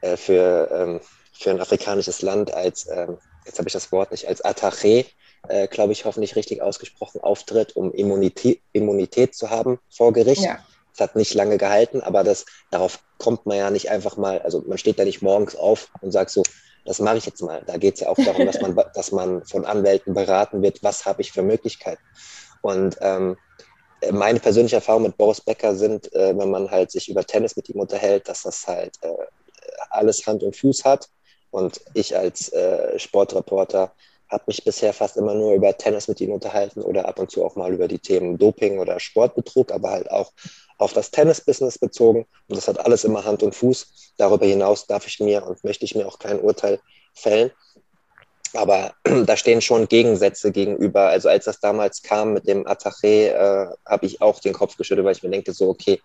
äh, 0.00 0.16
für, 0.16 0.68
ähm, 0.72 1.00
für 1.32 1.50
ein 1.50 1.60
afrikanisches 1.60 2.22
Land 2.22 2.52
als, 2.52 2.88
ähm, 2.88 3.18
jetzt 3.46 3.58
habe 3.58 3.68
ich 3.68 3.72
das 3.72 3.92
Wort 3.92 4.10
nicht, 4.10 4.28
als 4.28 4.44
Attaché, 4.44 5.06
äh, 5.48 5.68
glaube 5.68 5.92
ich, 5.92 6.04
hoffentlich 6.04 6.36
richtig 6.36 6.62
ausgesprochen, 6.62 7.20
auftritt, 7.20 7.74
um 7.76 7.92
Immunität, 7.92 8.60
Immunität 8.72 9.34
zu 9.34 9.50
haben 9.50 9.78
vor 9.90 10.12
Gericht. 10.12 10.42
Ja. 10.42 10.58
Es 10.94 11.00
hat 11.00 11.16
nicht 11.16 11.32
lange 11.34 11.56
gehalten, 11.56 12.02
aber 12.02 12.22
das, 12.22 12.44
darauf 12.70 12.98
kommt 13.18 13.46
man 13.46 13.56
ja 13.56 13.70
nicht 13.70 13.90
einfach 13.90 14.16
mal, 14.16 14.42
also 14.42 14.62
man 14.66 14.76
steht 14.76 14.98
da 14.98 15.04
nicht 15.04 15.22
morgens 15.22 15.56
auf 15.56 15.88
und 16.00 16.10
sagt 16.12 16.30
so, 16.30 16.42
das 16.84 16.98
mache 16.98 17.18
ich 17.18 17.26
jetzt 17.26 17.40
mal. 17.42 17.62
Da 17.66 17.76
geht 17.76 17.94
es 17.94 18.00
ja 18.00 18.08
auch 18.08 18.16
darum, 18.24 18.46
dass 18.46 18.60
man, 18.60 18.78
dass 18.94 19.12
man 19.12 19.44
von 19.44 19.64
Anwälten 19.64 20.14
beraten 20.14 20.62
wird, 20.62 20.82
was 20.82 21.06
habe 21.06 21.22
ich 21.22 21.32
für 21.32 21.42
Möglichkeiten. 21.42 22.02
Und 22.60 22.96
ähm, 23.00 23.36
meine 24.10 24.40
persönliche 24.40 24.76
Erfahrung 24.76 25.02
mit 25.02 25.16
Boris 25.16 25.40
Becker 25.40 25.74
sind, 25.74 26.12
äh, 26.12 26.36
wenn 26.36 26.50
man 26.50 26.70
halt 26.70 26.90
sich 26.90 27.08
über 27.08 27.24
Tennis 27.24 27.56
mit 27.56 27.68
ihm 27.68 27.80
unterhält, 27.80 28.28
dass 28.28 28.42
das 28.42 28.66
halt 28.66 28.98
äh, 29.02 29.08
alles 29.90 30.26
Hand 30.26 30.42
und 30.42 30.56
Fuß 30.56 30.84
hat. 30.84 31.08
Und 31.50 31.80
ich 31.94 32.16
als 32.16 32.52
äh, 32.52 32.98
Sportreporter 32.98 33.92
habe 34.28 34.44
mich 34.46 34.64
bisher 34.64 34.94
fast 34.94 35.18
immer 35.18 35.34
nur 35.34 35.52
über 35.52 35.76
Tennis 35.76 36.08
mit 36.08 36.20
ihm 36.20 36.32
unterhalten 36.32 36.80
oder 36.80 37.06
ab 37.06 37.18
und 37.18 37.30
zu 37.30 37.44
auch 37.44 37.54
mal 37.54 37.72
über 37.72 37.86
die 37.86 37.98
Themen 37.98 38.38
Doping 38.38 38.78
oder 38.78 38.98
Sportbetrug, 38.98 39.70
aber 39.70 39.90
halt 39.90 40.10
auch 40.10 40.32
auf 40.78 40.94
das 40.94 41.10
Tennis-Business 41.10 41.78
bezogen. 41.78 42.26
Und 42.48 42.56
das 42.56 42.66
hat 42.66 42.80
alles 42.80 43.04
immer 43.04 43.24
Hand 43.24 43.42
und 43.42 43.54
Fuß. 43.54 44.14
Darüber 44.16 44.46
hinaus 44.46 44.86
darf 44.86 45.06
ich 45.06 45.20
mir 45.20 45.46
und 45.46 45.62
möchte 45.62 45.84
ich 45.84 45.94
mir 45.94 46.08
auch 46.08 46.18
kein 46.18 46.40
Urteil 46.40 46.80
fällen. 47.14 47.50
Aber 48.54 48.94
da 49.26 49.36
stehen 49.36 49.60
schon 49.60 49.88
Gegensätze 49.88 50.52
gegenüber. 50.52 51.08
Also 51.08 51.28
als 51.28 51.44
das 51.44 51.60
damals 51.60 52.02
kam 52.02 52.34
mit 52.34 52.46
dem 52.46 52.66
Attaché, 52.66 53.28
äh, 53.28 53.66
habe 53.86 54.06
ich 54.06 54.20
auch 54.20 54.40
den 54.40 54.52
Kopf 54.52 54.76
geschüttelt, 54.76 55.04
weil 55.04 55.16
ich 55.16 55.22
mir 55.22 55.30
denke, 55.30 55.52
so, 55.52 55.68
okay, 55.68 56.00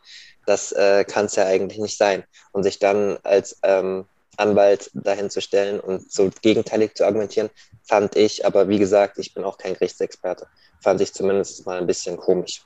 das 0.45 0.71
äh, 0.71 1.03
kann 1.03 1.25
es 1.25 1.35
ja 1.35 1.45
eigentlich 1.45 1.79
nicht 1.79 1.97
sein. 1.97 2.23
Und 2.51 2.63
sich 2.63 2.79
dann 2.79 3.17
als 3.23 3.59
ähm, 3.63 4.05
Anwalt 4.37 4.91
dahin 4.93 5.29
zu 5.29 5.41
stellen 5.41 5.79
und 5.79 6.11
so 6.11 6.29
gegenteilig 6.41 6.95
zu 6.95 7.05
argumentieren, 7.05 7.49
fand 7.83 8.15
ich, 8.15 8.45
aber 8.45 8.69
wie 8.69 8.79
gesagt, 8.79 9.17
ich 9.17 9.33
bin 9.33 9.43
auch 9.43 9.57
kein 9.57 9.73
Gerichtsexperte, 9.73 10.47
fand 10.79 11.01
ich 11.01 11.13
zumindest 11.13 11.65
mal 11.65 11.79
ein 11.79 11.87
bisschen 11.87 12.17
komisch. 12.17 12.63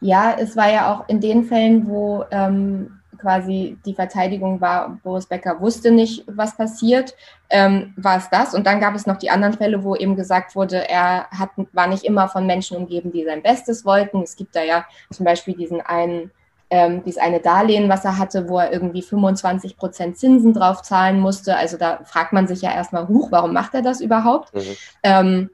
Ja, 0.00 0.36
es 0.38 0.56
war 0.56 0.70
ja 0.70 0.94
auch 0.94 1.08
in 1.08 1.20
den 1.20 1.44
Fällen, 1.44 1.88
wo 1.88 2.24
ähm, 2.30 3.00
quasi 3.18 3.76
die 3.84 3.94
Verteidigung 3.94 4.60
war, 4.60 4.98
Boris 5.02 5.26
Becker 5.26 5.60
wusste 5.60 5.90
nicht, 5.90 6.24
was 6.26 6.56
passiert, 6.56 7.14
ähm, 7.50 7.94
war 7.96 8.18
es 8.18 8.28
das. 8.30 8.54
Und 8.54 8.66
dann 8.66 8.80
gab 8.80 8.94
es 8.94 9.06
noch 9.06 9.16
die 9.16 9.30
anderen 9.30 9.54
Fälle, 9.54 9.84
wo 9.84 9.94
eben 9.96 10.16
gesagt 10.16 10.56
wurde, 10.56 10.88
er 10.88 11.28
hat, 11.30 11.50
war 11.72 11.86
nicht 11.86 12.04
immer 12.04 12.28
von 12.28 12.46
Menschen 12.46 12.76
umgeben, 12.76 13.12
die 13.12 13.24
sein 13.24 13.42
Bestes 13.42 13.84
wollten. 13.84 14.22
Es 14.22 14.36
gibt 14.36 14.56
da 14.56 14.62
ja 14.62 14.84
zum 15.12 15.24
Beispiel 15.24 15.54
diesen 15.54 15.80
einen, 15.80 16.30
ähm, 16.70 17.04
dieses 17.04 17.20
eine 17.20 17.40
Darlehen, 17.40 17.88
was 17.88 18.04
er 18.04 18.18
hatte, 18.18 18.48
wo 18.48 18.58
er 18.58 18.72
irgendwie 18.72 19.02
25 19.02 19.76
Prozent 19.76 20.18
Zinsen 20.18 20.52
drauf 20.52 20.82
zahlen 20.82 21.20
musste. 21.20 21.56
Also 21.56 21.76
da 21.76 22.00
fragt 22.04 22.32
man 22.32 22.46
sich 22.46 22.62
ja 22.62 22.72
erstmal, 22.72 23.08
huch, 23.08 23.30
warum 23.30 23.52
macht 23.52 23.74
er 23.74 23.82
das 23.82 24.00
überhaupt? 24.00 24.54
Mhm. 24.54 24.76
Ähm, 25.02 25.50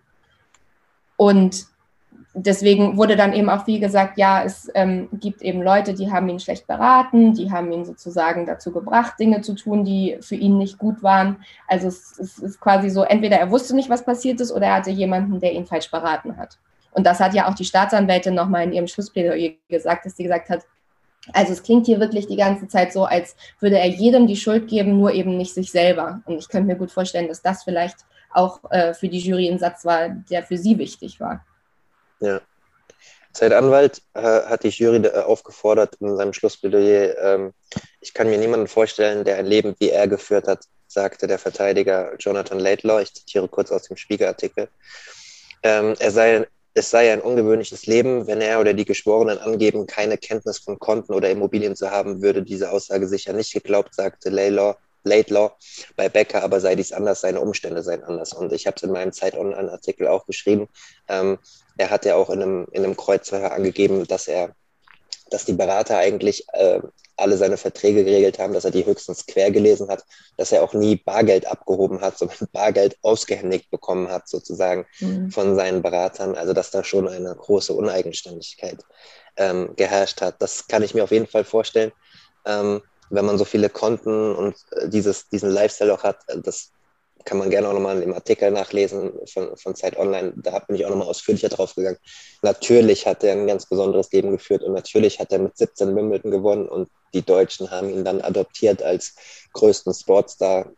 und 1.16 1.71
deswegen 2.34 2.96
wurde 2.96 3.16
dann 3.16 3.32
eben 3.32 3.50
auch 3.50 3.64
viel 3.64 3.80
gesagt, 3.80 4.16
ja, 4.16 4.42
es 4.42 4.70
ähm, 4.74 5.08
gibt 5.12 5.42
eben 5.42 5.62
Leute, 5.62 5.94
die 5.94 6.10
haben 6.10 6.28
ihn 6.28 6.40
schlecht 6.40 6.66
beraten, 6.66 7.34
die 7.34 7.50
haben 7.50 7.70
ihn 7.72 7.84
sozusagen 7.84 8.46
dazu 8.46 8.72
gebracht, 8.72 9.14
Dinge 9.18 9.42
zu 9.42 9.54
tun, 9.54 9.84
die 9.84 10.16
für 10.20 10.34
ihn 10.34 10.58
nicht 10.58 10.78
gut 10.78 11.02
waren. 11.02 11.44
Also 11.68 11.88
es, 11.88 12.18
es 12.18 12.38
ist 12.38 12.60
quasi 12.60 12.90
so, 12.90 13.02
entweder 13.02 13.36
er 13.36 13.50
wusste 13.50 13.74
nicht, 13.74 13.90
was 13.90 14.04
passiert 14.04 14.40
ist, 14.40 14.52
oder 14.52 14.68
er 14.68 14.74
hatte 14.76 14.90
jemanden, 14.90 15.40
der 15.40 15.52
ihn 15.52 15.66
falsch 15.66 15.90
beraten 15.90 16.36
hat. 16.36 16.58
Und 16.92 17.06
das 17.06 17.20
hat 17.20 17.34
ja 17.34 17.48
auch 17.48 17.54
die 17.54 17.64
Staatsanwältin 17.64 18.34
nochmal 18.34 18.64
in 18.64 18.72
ihrem 18.72 18.86
Schlussplädoyer 18.86 19.52
gesagt, 19.68 20.06
dass 20.06 20.16
sie 20.16 20.24
gesagt 20.24 20.48
hat, 20.50 20.62
also 21.32 21.52
es 21.52 21.62
klingt 21.62 21.86
hier 21.86 22.00
wirklich 22.00 22.26
die 22.26 22.36
ganze 22.36 22.66
Zeit 22.66 22.92
so, 22.92 23.04
als 23.04 23.36
würde 23.60 23.78
er 23.78 23.86
jedem 23.86 24.26
die 24.26 24.36
Schuld 24.36 24.68
geben, 24.68 24.98
nur 24.98 25.12
eben 25.12 25.36
nicht 25.36 25.54
sich 25.54 25.70
selber. 25.70 26.20
Und 26.24 26.38
ich 26.38 26.48
könnte 26.48 26.66
mir 26.66 26.76
gut 26.76 26.90
vorstellen, 26.90 27.28
dass 27.28 27.42
das 27.42 27.62
vielleicht 27.62 27.98
auch 28.32 28.60
äh, 28.70 28.92
für 28.92 29.08
die 29.08 29.20
Jury 29.20 29.48
ein 29.48 29.58
Satz 29.58 29.84
war, 29.84 30.08
der 30.08 30.42
für 30.42 30.58
sie 30.58 30.78
wichtig 30.78 31.20
war. 31.20 31.44
Ja. 32.22 32.40
Sein 33.32 33.52
Anwalt 33.52 34.02
äh, 34.14 34.20
hat 34.20 34.62
die 34.62 34.68
Jury 34.68 34.98
äh, 35.06 35.22
aufgefordert 35.22 35.96
in 36.00 36.16
seinem 36.16 36.32
Schlussplädoyer, 36.32 37.18
ähm, 37.18 37.52
ich 38.00 38.12
kann 38.12 38.28
mir 38.28 38.38
niemanden 38.38 38.68
vorstellen, 38.68 39.24
der 39.24 39.37
ein 39.37 39.46
Leben 39.46 39.74
wie 39.78 39.90
er 39.90 40.06
geführt 40.06 40.46
hat, 40.46 40.64
sagte 40.87 41.26
der 41.26 41.38
Verteidiger 41.38 42.14
Jonathan 42.18 42.61
Laidlaw. 42.61 43.02
Ich 43.02 43.14
zitiere 43.14 43.48
kurz 43.48 43.72
aus 43.72 43.85
dem 43.85 43.96
Spiegelartikel. 43.96 44.68
Ähm, 45.62 45.94
er 45.98 46.11
sei, 46.11 46.46
es 46.74 46.90
sei 46.90 47.12
ein 47.12 47.22
ungewöhnliches 47.22 47.87
Leben, 47.87 48.26
wenn 48.26 48.40
er 48.42 48.61
oder 48.61 48.74
die 48.74 48.85
Geschworenen 48.85 49.38
angeben, 49.38 49.87
keine 49.87 50.18
Kenntnis 50.18 50.58
von 50.58 50.78
Konten 50.78 51.14
oder 51.14 51.30
Immobilien 51.30 51.74
zu 51.74 51.90
haben, 51.90 52.20
würde 52.22 52.42
diese 52.42 52.70
Aussage 52.70 53.08
sicher 53.08 53.32
nicht 53.32 53.52
geglaubt, 53.52 53.94
sagte 53.94 54.28
Laidlaw. 54.28 54.76
Laidlaw 55.04 55.52
bei 55.96 56.08
Becker, 56.08 56.42
aber 56.42 56.60
sei 56.60 56.74
dies 56.74 56.92
anders, 56.92 57.20
seine 57.20 57.40
Umstände 57.40 57.82
seien 57.82 58.04
anders. 58.04 58.32
Und 58.32 58.52
ich 58.52 58.66
habe 58.66 58.76
es 58.76 58.82
in 58.82 58.92
meinem 58.92 59.12
Zeit 59.12 59.36
Online-Artikel 59.36 60.08
auch 60.08 60.26
geschrieben. 60.26 60.68
Ähm, 61.08 61.38
er 61.76 61.90
hat 61.90 62.04
ja 62.04 62.16
auch 62.16 62.30
in 62.30 62.42
einem, 62.42 62.68
in 62.72 62.84
einem 62.84 62.96
Kreuzfeuer 62.96 63.52
angegeben, 63.52 64.06
dass 64.06 64.28
er, 64.28 64.54
dass 65.30 65.44
die 65.44 65.54
Berater 65.54 65.98
eigentlich 65.98 66.46
äh, 66.52 66.80
alle 67.16 67.36
seine 67.36 67.56
Verträge 67.56 68.04
geregelt 68.04 68.38
haben, 68.38 68.52
dass 68.52 68.64
er 68.64 68.70
die 68.70 68.84
höchstens 68.84 69.26
quer 69.26 69.50
gelesen 69.50 69.88
hat, 69.88 70.04
dass 70.36 70.52
er 70.52 70.62
auch 70.62 70.74
nie 70.74 70.96
Bargeld 70.96 71.46
abgehoben 71.46 72.00
hat, 72.00 72.18
sondern 72.18 72.48
Bargeld 72.52 72.96
ausgehändigt 73.02 73.70
bekommen 73.70 74.08
hat, 74.08 74.28
sozusagen 74.28 74.86
mhm. 75.00 75.30
von 75.30 75.56
seinen 75.56 75.82
Beratern. 75.82 76.34
Also 76.34 76.52
dass 76.52 76.70
da 76.70 76.84
schon 76.84 77.08
eine 77.08 77.34
große 77.34 77.72
Uneigenständigkeit 77.72 78.82
ähm, 79.36 79.74
geherrscht 79.76 80.20
hat. 80.20 80.40
Das 80.40 80.66
kann 80.66 80.82
ich 80.82 80.94
mir 80.94 81.04
auf 81.04 81.10
jeden 81.10 81.26
Fall 81.26 81.44
vorstellen. 81.44 81.92
Ähm, 82.44 82.82
wenn 83.12 83.27
man 83.27 83.38
so 83.38 83.44
viele 83.44 83.68
Konten 83.68 84.35
und 84.35 84.57
äh, 84.72 84.88
dieses, 84.88 85.29
diesen 85.29 85.51
Lifestyle 85.51 85.92
auch 85.92 86.03
hat, 86.03 86.18
äh, 86.29 86.40
das 86.40 86.70
kann 87.25 87.38
man 87.38 87.51
gerne 87.51 87.68
auch 87.68 87.72
nochmal 87.72 88.03
im 88.03 88.14
Artikel 88.14 88.51
nachlesen 88.51 89.12
von, 89.33 89.57
von 89.57 89.77
Zeit 89.77 89.96
Online. 89.96 90.33
Da 90.37 90.59
bin 90.61 90.75
ich 90.75 90.85
auch 90.85 90.90
nochmal 90.90 91.07
ausführlicher 91.07 91.51
drauf 91.51 91.75
gegangen. 91.75 91.98
Natürlich 92.42 93.07
hat 93.07 93.22
er 93.22 93.33
ein 93.33 93.46
ganz 93.46 93.66
besonderes 93.66 94.11
Leben 94.11 94.33
geführt 94.33 94.62
und 94.64 94.72
natürlich 94.72 95.20
hat 95.20 95.31
er 95.31 95.38
mit 95.38 95.57
17 95.57 95.94
Wimbledon 95.94 96.33
gewonnen 96.33 96.68
und 96.68 96.88
die 97.14 97.22
Deutschen 97.22 97.70
haben 97.70 97.90
ihn 97.90 98.05
dann 98.05 98.20
adoptiert 98.22 98.83
als 98.83 99.14
größten 99.53 99.94
Sportstar 99.94 100.72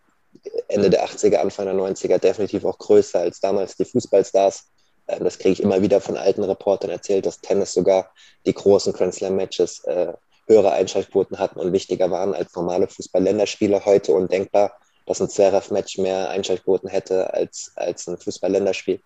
Ende 0.69 0.91
der 0.91 1.07
80er, 1.07 1.37
Anfang 1.37 1.67
der 1.67 1.75
90er, 1.75 2.19
definitiv 2.19 2.65
auch 2.65 2.77
größer 2.77 3.21
als 3.21 3.41
damals 3.41 3.77
die 3.77 3.85
Fußballstars. 3.85 4.65
Ähm, 5.07 5.25
das 5.25 5.39
kriege 5.39 5.53
ich 5.53 5.63
immer 5.63 5.81
wieder 5.81 6.01
von 6.01 6.17
alten 6.17 6.43
Reportern 6.43 6.91
erzählt, 6.91 7.25
dass 7.25 7.41
Tennis 7.41 7.73
sogar 7.73 8.13
die 8.45 8.53
großen 8.53 8.93
Grand 8.93 9.15
Slam 9.15 9.37
Matches 9.37 9.83
äh, 9.85 10.13
höhere 10.47 10.73
Einschaltquoten 10.73 11.39
hatten 11.39 11.59
und 11.59 11.73
wichtiger 11.73 12.11
waren 12.11 12.35
als 12.35 12.55
normale 12.55 12.89
Fußball-Länderspiele 12.89 13.85
heute 13.85 14.13
undenkbar 14.13 14.73
dass 15.07 15.21
ein 15.21 15.29
Zverev-Match 15.29 15.99
mehr 15.99 16.31
Einschaltquoten 16.31 16.89
hätte 16.89 17.33
als, 17.33 17.73
als 17.77 18.07
ein 18.09 18.19
Fußball-Länderspiel. 18.19 19.01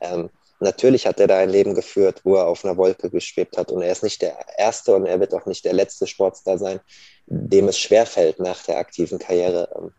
Ähm, 0.00 0.30
natürlich 0.60 1.06
hat 1.06 1.20
er 1.20 1.26
da 1.26 1.38
ein 1.38 1.50
Leben 1.50 1.74
geführt, 1.74 2.20
wo 2.24 2.36
er 2.36 2.46
auf 2.46 2.64
einer 2.64 2.76
Wolke 2.76 3.10
geschwebt 3.10 3.56
hat 3.56 3.70
und 3.70 3.82
er 3.82 3.92
ist 3.92 4.02
nicht 4.02 4.22
der 4.22 4.36
Erste 4.58 4.94
und 4.94 5.06
er 5.06 5.20
wird 5.20 5.34
auch 5.34 5.46
nicht 5.46 5.64
der 5.64 5.72
letzte 5.72 6.06
Sportstar 6.06 6.58
sein, 6.58 6.80
dem 7.26 7.68
es 7.68 7.78
schwerfällt, 7.78 8.40
nach 8.40 8.62
der 8.64 8.78
aktiven 8.78 9.18
Karriere 9.18 9.68
ähm, 9.76 9.92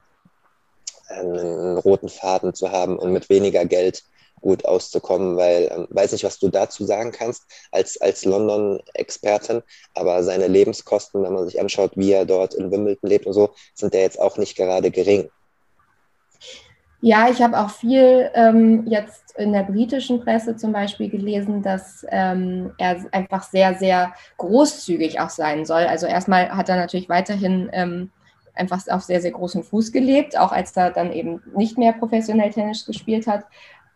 einen, 1.08 1.38
einen 1.38 1.78
roten 1.78 2.10
Faden 2.10 2.54
zu 2.54 2.72
haben 2.72 2.98
und 2.98 3.12
mit 3.12 3.30
weniger 3.30 3.66
Geld 3.66 4.04
gut 4.46 4.64
auszukommen, 4.64 5.38
weil 5.38 5.70
ähm, 5.72 5.88
weiß 5.90 6.12
nicht, 6.12 6.24
was 6.24 6.38
du 6.38 6.50
dazu 6.50 6.86
sagen 6.86 7.12
kannst 7.12 7.44
als, 7.72 8.00
als 8.00 8.26
London-Expertin, 8.26 9.64
aber 9.96 10.24
seine 10.24 10.48
Lebenskosten, 10.48 11.24
wenn 11.24 11.34
man 11.34 11.46
sich 11.46 11.60
anschaut, 11.60 11.94
wie 11.96 12.12
er 12.12 12.26
dort 12.26 12.54
in 12.54 12.72
Wimbledon 12.72 13.10
lebt 13.10 13.26
und 13.26 13.34
so, 13.34 13.50
sind 13.74 13.94
ja 13.96 14.02
jetzt 14.02 14.22
auch 14.22 14.38
nicht 14.38 14.56
gerade 14.56 14.92
gering. 14.92 15.30
Ja, 17.02 17.28
ich 17.30 17.42
habe 17.42 17.60
auch 17.60 17.72
viel 17.72 18.30
ähm, 18.36 18.86
jetzt 18.88 19.36
in 19.38 19.52
der 19.52 19.64
britischen 19.64 20.22
Presse 20.22 20.56
zum 20.56 20.72
Beispiel 20.72 21.10
gelesen, 21.10 21.62
dass 21.62 22.06
ähm, 22.10 22.72
er 22.78 23.04
einfach 23.12 23.44
sehr, 23.44 23.76
sehr 23.76 24.14
großzügig 24.38 25.20
auch 25.20 25.30
sein 25.30 25.66
soll. 25.66 25.84
Also 25.84 26.06
erstmal 26.06 26.50
hat 26.50 26.70
er 26.70 26.78
natürlich 26.78 27.10
weiterhin 27.10 27.70
ähm, 27.74 28.12
einfach 28.56 28.82
auf 28.90 29.04
sehr, 29.04 29.22
sehr 29.22 29.32
großem 29.32 29.64
Fuß 29.64 29.92
gelebt, 29.92 30.38
auch 30.38 30.52
als 30.52 30.76
er 30.78 30.92
dann 30.92 31.12
eben 31.12 31.42
nicht 31.56 31.78
mehr 31.78 31.94
professionell 31.94 32.52
Tennis 32.52 32.86
gespielt 32.86 33.28
hat. 33.28 33.46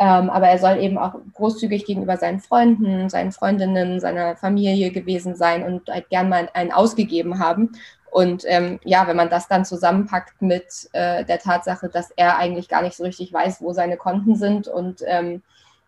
Ähm, 0.02 0.30
aber 0.30 0.48
er 0.48 0.58
soll 0.60 0.78
eben 0.78 0.98
auch 0.98 1.16
großzügig 1.34 1.86
gegenüber 1.86 2.16
seinen 2.16 2.40
Freunden, 2.40 3.10
seinen 3.10 3.34
Freundinnen, 3.34 4.00
seiner 4.00 4.38
Familie 4.38 4.92
gewesen 4.92 5.36
sein 5.36 5.64
und 5.64 5.90
halt 5.90 6.10
gern 6.10 6.30
mal 6.30 6.50
einen 6.54 6.72
ausgegeben 6.72 7.40
haben. 7.40 7.74
Und 8.10 8.44
ähm, 8.48 8.80
ja, 8.84 9.08
wenn 9.08 9.18
man 9.18 9.30
das 9.30 9.48
dann 9.48 9.66
zusammenpackt 9.66 10.42
mit 10.42 10.90
äh, 10.94 11.26
der 11.26 11.40
Tatsache, 11.40 11.90
dass 11.90 12.12
er 12.16 12.38
eigentlich 12.38 12.70
gar 12.70 12.82
nicht 12.82 12.96
so 12.96 13.04
richtig 13.04 13.32
weiß, 13.34 13.62
wo 13.62 13.74
seine 13.74 13.98
Konten 13.98 14.36
sind 14.36 14.68
und 14.68 15.04
ähm, 15.06 15.44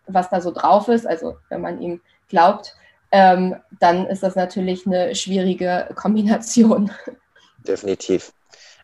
was 0.06 0.28
da 0.28 0.40
so 0.40 0.50
drauf 0.50 0.88
ist, 0.88 1.06
also 1.06 1.36
wenn 1.48 1.62
man 1.62 1.80
ihm 1.80 2.00
glaubt, 2.28 2.76
ähm, 3.12 3.56
dann 3.80 4.06
ist 4.06 4.22
das 4.22 4.36
natürlich 4.36 4.86
eine 4.86 5.14
schwierige 5.14 5.88
Kombination. 5.94 6.90
Definitiv. 7.66 8.32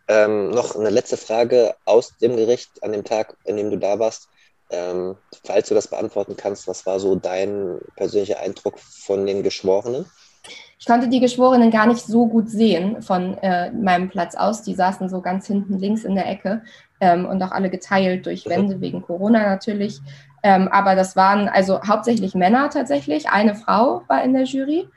Ähm, 0.08 0.50
noch 0.50 0.74
eine 0.74 0.90
letzte 0.90 1.16
Frage 1.16 1.74
aus 1.84 2.16
dem 2.18 2.36
Gericht 2.36 2.82
an 2.82 2.92
dem 2.92 3.04
Tag, 3.04 3.36
in 3.44 3.56
dem 3.56 3.70
du 3.70 3.76
da 3.76 3.98
warst. 3.98 4.28
Ähm, 4.70 5.16
falls 5.44 5.68
du 5.68 5.74
das 5.74 5.88
beantworten 5.88 6.36
kannst, 6.36 6.68
was 6.68 6.84
war 6.84 7.00
so 7.00 7.16
dein 7.16 7.78
persönlicher 7.96 8.40
Eindruck 8.40 8.78
von 8.78 9.26
den 9.26 9.42
Geschworenen? 9.42 10.04
Ich 10.78 10.86
konnte 10.86 11.08
die 11.08 11.20
Geschworenen 11.20 11.70
gar 11.70 11.86
nicht 11.86 12.06
so 12.06 12.26
gut 12.26 12.48
sehen 12.48 13.02
von 13.02 13.36
äh, 13.38 13.70
meinem 13.72 14.08
Platz 14.08 14.34
aus. 14.34 14.62
Die 14.62 14.74
saßen 14.74 15.08
so 15.08 15.20
ganz 15.20 15.46
hinten 15.46 15.78
links 15.78 16.04
in 16.04 16.14
der 16.14 16.28
Ecke 16.28 16.62
ähm, 17.00 17.26
und 17.26 17.42
auch 17.42 17.50
alle 17.50 17.70
geteilt 17.70 18.26
durch 18.26 18.46
mhm. 18.46 18.50
Wände 18.50 18.76
mhm. 18.76 18.80
wegen 18.80 19.02
Corona 19.02 19.40
natürlich. 19.48 20.00
Ähm, 20.42 20.68
aber 20.68 20.94
das 20.94 21.16
waren 21.16 21.48
also 21.48 21.82
hauptsächlich 21.82 22.34
Männer 22.34 22.70
tatsächlich. 22.70 23.28
Eine 23.28 23.56
Frau 23.56 24.02
war 24.06 24.22
in 24.22 24.34
der 24.34 24.44
Jury, 24.44 24.88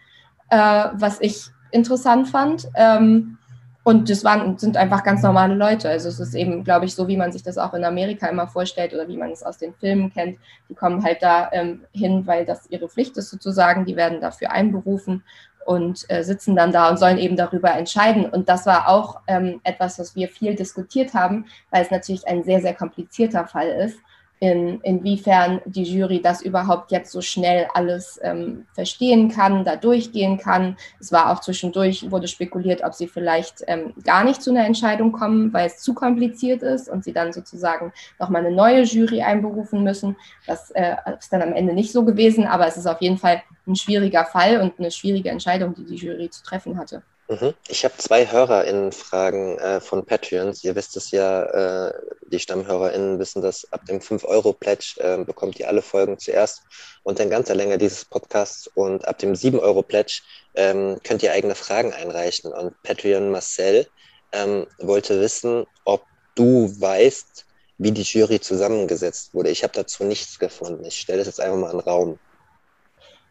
äh, 0.49 0.57
was 0.93 1.19
ich 1.19 1.47
interessant 1.71 2.27
fand. 2.27 2.67
Ähm, 2.75 3.37
und 3.83 4.09
das 4.09 4.23
waren, 4.23 4.57
sind 4.59 4.77
einfach 4.77 5.03
ganz 5.03 5.23
normale 5.23 5.55
Leute. 5.55 5.89
Also 5.89 6.09
es 6.09 6.19
ist 6.19 6.35
eben, 6.35 6.63
glaube 6.63 6.85
ich, 6.85 6.93
so, 6.93 7.07
wie 7.07 7.17
man 7.17 7.31
sich 7.31 7.41
das 7.41 7.57
auch 7.57 7.73
in 7.73 7.83
Amerika 7.83 8.27
immer 8.27 8.47
vorstellt 8.47 8.93
oder 8.93 9.07
wie 9.07 9.17
man 9.17 9.31
es 9.31 9.41
aus 9.41 9.57
den 9.57 9.73
Filmen 9.73 10.13
kennt. 10.13 10.37
Die 10.69 10.75
kommen 10.75 11.03
halt 11.03 11.23
da 11.23 11.49
ähm, 11.51 11.81
hin, 11.91 12.27
weil 12.27 12.45
das 12.45 12.69
ihre 12.69 12.87
Pflicht 12.87 13.17
ist 13.17 13.31
sozusagen. 13.31 13.85
Die 13.85 13.95
werden 13.95 14.21
dafür 14.21 14.51
einberufen 14.51 15.23
und 15.65 16.05
äh, 16.09 16.23
sitzen 16.23 16.55
dann 16.55 16.71
da 16.71 16.89
und 16.89 16.99
sollen 16.99 17.17
eben 17.17 17.35
darüber 17.35 17.73
entscheiden. 17.73 18.25
Und 18.25 18.49
das 18.49 18.67
war 18.67 18.87
auch 18.87 19.19
ähm, 19.27 19.61
etwas, 19.63 19.97
was 19.97 20.15
wir 20.15 20.27
viel 20.27 20.55
diskutiert 20.55 21.15
haben, 21.15 21.45
weil 21.71 21.83
es 21.83 21.91
natürlich 21.91 22.27
ein 22.27 22.43
sehr, 22.43 22.61
sehr 22.61 22.75
komplizierter 22.75 23.47
Fall 23.47 23.67
ist 23.67 23.97
in, 24.41 24.81
inwiefern 24.81 25.61
die 25.65 25.83
Jury 25.83 26.19
das 26.19 26.41
überhaupt 26.41 26.91
jetzt 26.91 27.11
so 27.11 27.21
schnell 27.21 27.67
alles 27.75 28.19
ähm, 28.23 28.65
verstehen 28.73 29.29
kann, 29.29 29.63
da 29.63 29.75
durchgehen 29.75 30.39
kann. 30.39 30.77
Es 30.99 31.11
war 31.11 31.31
auch 31.31 31.41
zwischendurch, 31.41 32.09
wurde 32.09 32.27
spekuliert, 32.27 32.83
ob 32.83 32.95
sie 32.95 33.07
vielleicht 33.07 33.63
ähm, 33.67 33.93
gar 34.03 34.23
nicht 34.23 34.41
zu 34.41 34.49
einer 34.49 34.65
Entscheidung 34.65 35.11
kommen, 35.11 35.53
weil 35.53 35.67
es 35.67 35.77
zu 35.77 35.93
kompliziert 35.93 36.63
ist 36.63 36.89
und 36.89 37.03
sie 37.03 37.13
dann 37.13 37.33
sozusagen 37.33 37.93
nochmal 38.19 38.43
eine 38.43 38.55
neue 38.55 38.81
Jury 38.81 39.21
einberufen 39.21 39.83
müssen. 39.83 40.15
Das 40.47 40.71
äh, 40.71 40.95
ist 41.19 41.31
dann 41.31 41.43
am 41.43 41.53
Ende 41.53 41.73
nicht 41.73 41.91
so 41.91 42.03
gewesen, 42.03 42.47
aber 42.47 42.65
es 42.65 42.77
ist 42.77 42.87
auf 42.87 42.99
jeden 42.99 43.19
Fall 43.19 43.43
ein 43.67 43.75
schwieriger 43.75 44.25
Fall 44.25 44.59
und 44.59 44.79
eine 44.79 44.89
schwierige 44.89 45.29
Entscheidung, 45.29 45.75
die 45.75 45.85
die 45.85 45.97
Jury 45.97 46.31
zu 46.31 46.41
treffen 46.41 46.79
hatte. 46.79 47.03
Mhm. 47.31 47.53
Ich 47.69 47.85
habe 47.85 47.95
zwei 47.95 48.29
HörerInnen-Fragen 48.29 49.57
äh, 49.57 49.79
von 49.79 50.05
Patreons. 50.05 50.65
Ihr 50.65 50.75
wisst 50.75 50.97
es 50.97 51.11
ja, 51.11 51.43
äh, 51.87 51.93
die 52.27 52.39
StammhörerInnen 52.39 53.19
wissen 53.19 53.41
das, 53.41 53.71
ab 53.71 53.85
dem 53.85 53.99
5-Euro-Pledge 53.99 54.95
äh, 54.97 55.23
bekommt 55.23 55.57
ihr 55.57 55.69
alle 55.69 55.81
Folgen 55.81 56.19
zuerst 56.19 56.63
und 57.03 57.21
in 57.21 57.29
ganzer 57.29 57.55
Länge 57.55 57.77
dieses 57.77 58.03
Podcasts. 58.03 58.67
Und 58.67 59.07
ab 59.07 59.17
dem 59.19 59.31
7-Euro-Pledge 59.31 60.23
ähm, 60.55 60.99
könnt 61.05 61.23
ihr 61.23 61.31
eigene 61.31 61.55
Fragen 61.55 61.93
einreichen. 61.93 62.51
Und 62.51 62.73
Patreon 62.83 63.31
Marcel 63.31 63.87
ähm, 64.33 64.67
wollte 64.79 65.21
wissen, 65.21 65.65
ob 65.85 66.03
du 66.35 66.69
weißt, 66.81 67.45
wie 67.77 67.93
die 67.93 68.01
Jury 68.01 68.41
zusammengesetzt 68.41 69.33
wurde. 69.33 69.51
Ich 69.51 69.63
habe 69.63 69.71
dazu 69.73 70.03
nichts 70.03 70.37
gefunden. 70.37 70.83
Ich 70.83 70.99
stelle 70.99 71.19
das 71.19 71.27
jetzt 71.27 71.39
einfach 71.39 71.57
mal 71.57 71.71
in 71.71 71.77
den 71.77 71.87
Raum. 71.87 72.19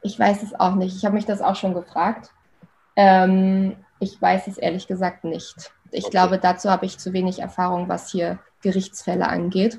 Ich 0.01 0.19
weiß 0.19 0.43
es 0.43 0.59
auch 0.59 0.75
nicht. 0.75 0.97
Ich 0.97 1.05
habe 1.05 1.17
mich 1.17 1.27
das 1.27 1.43
auch 1.43 1.57
schon 1.57 1.75
gefragt. 1.75 2.31
Ähm, 2.97 3.77
ich 4.01 4.21
weiß 4.21 4.47
es 4.49 4.59
ehrlich 4.59 4.87
gesagt 4.87 5.25
nicht. 5.25 5.73
Ich 5.93 6.05
okay. 6.05 6.11
glaube, 6.11 6.39
dazu 6.39 6.71
habe 6.71 6.87
ich 6.87 6.99
zu 6.99 7.13
wenig 7.13 7.39
Erfahrung, 7.39 7.89
was 7.89 8.11
hier 8.11 8.39
Gerichtsfälle 8.63 9.29
angeht. 9.29 9.79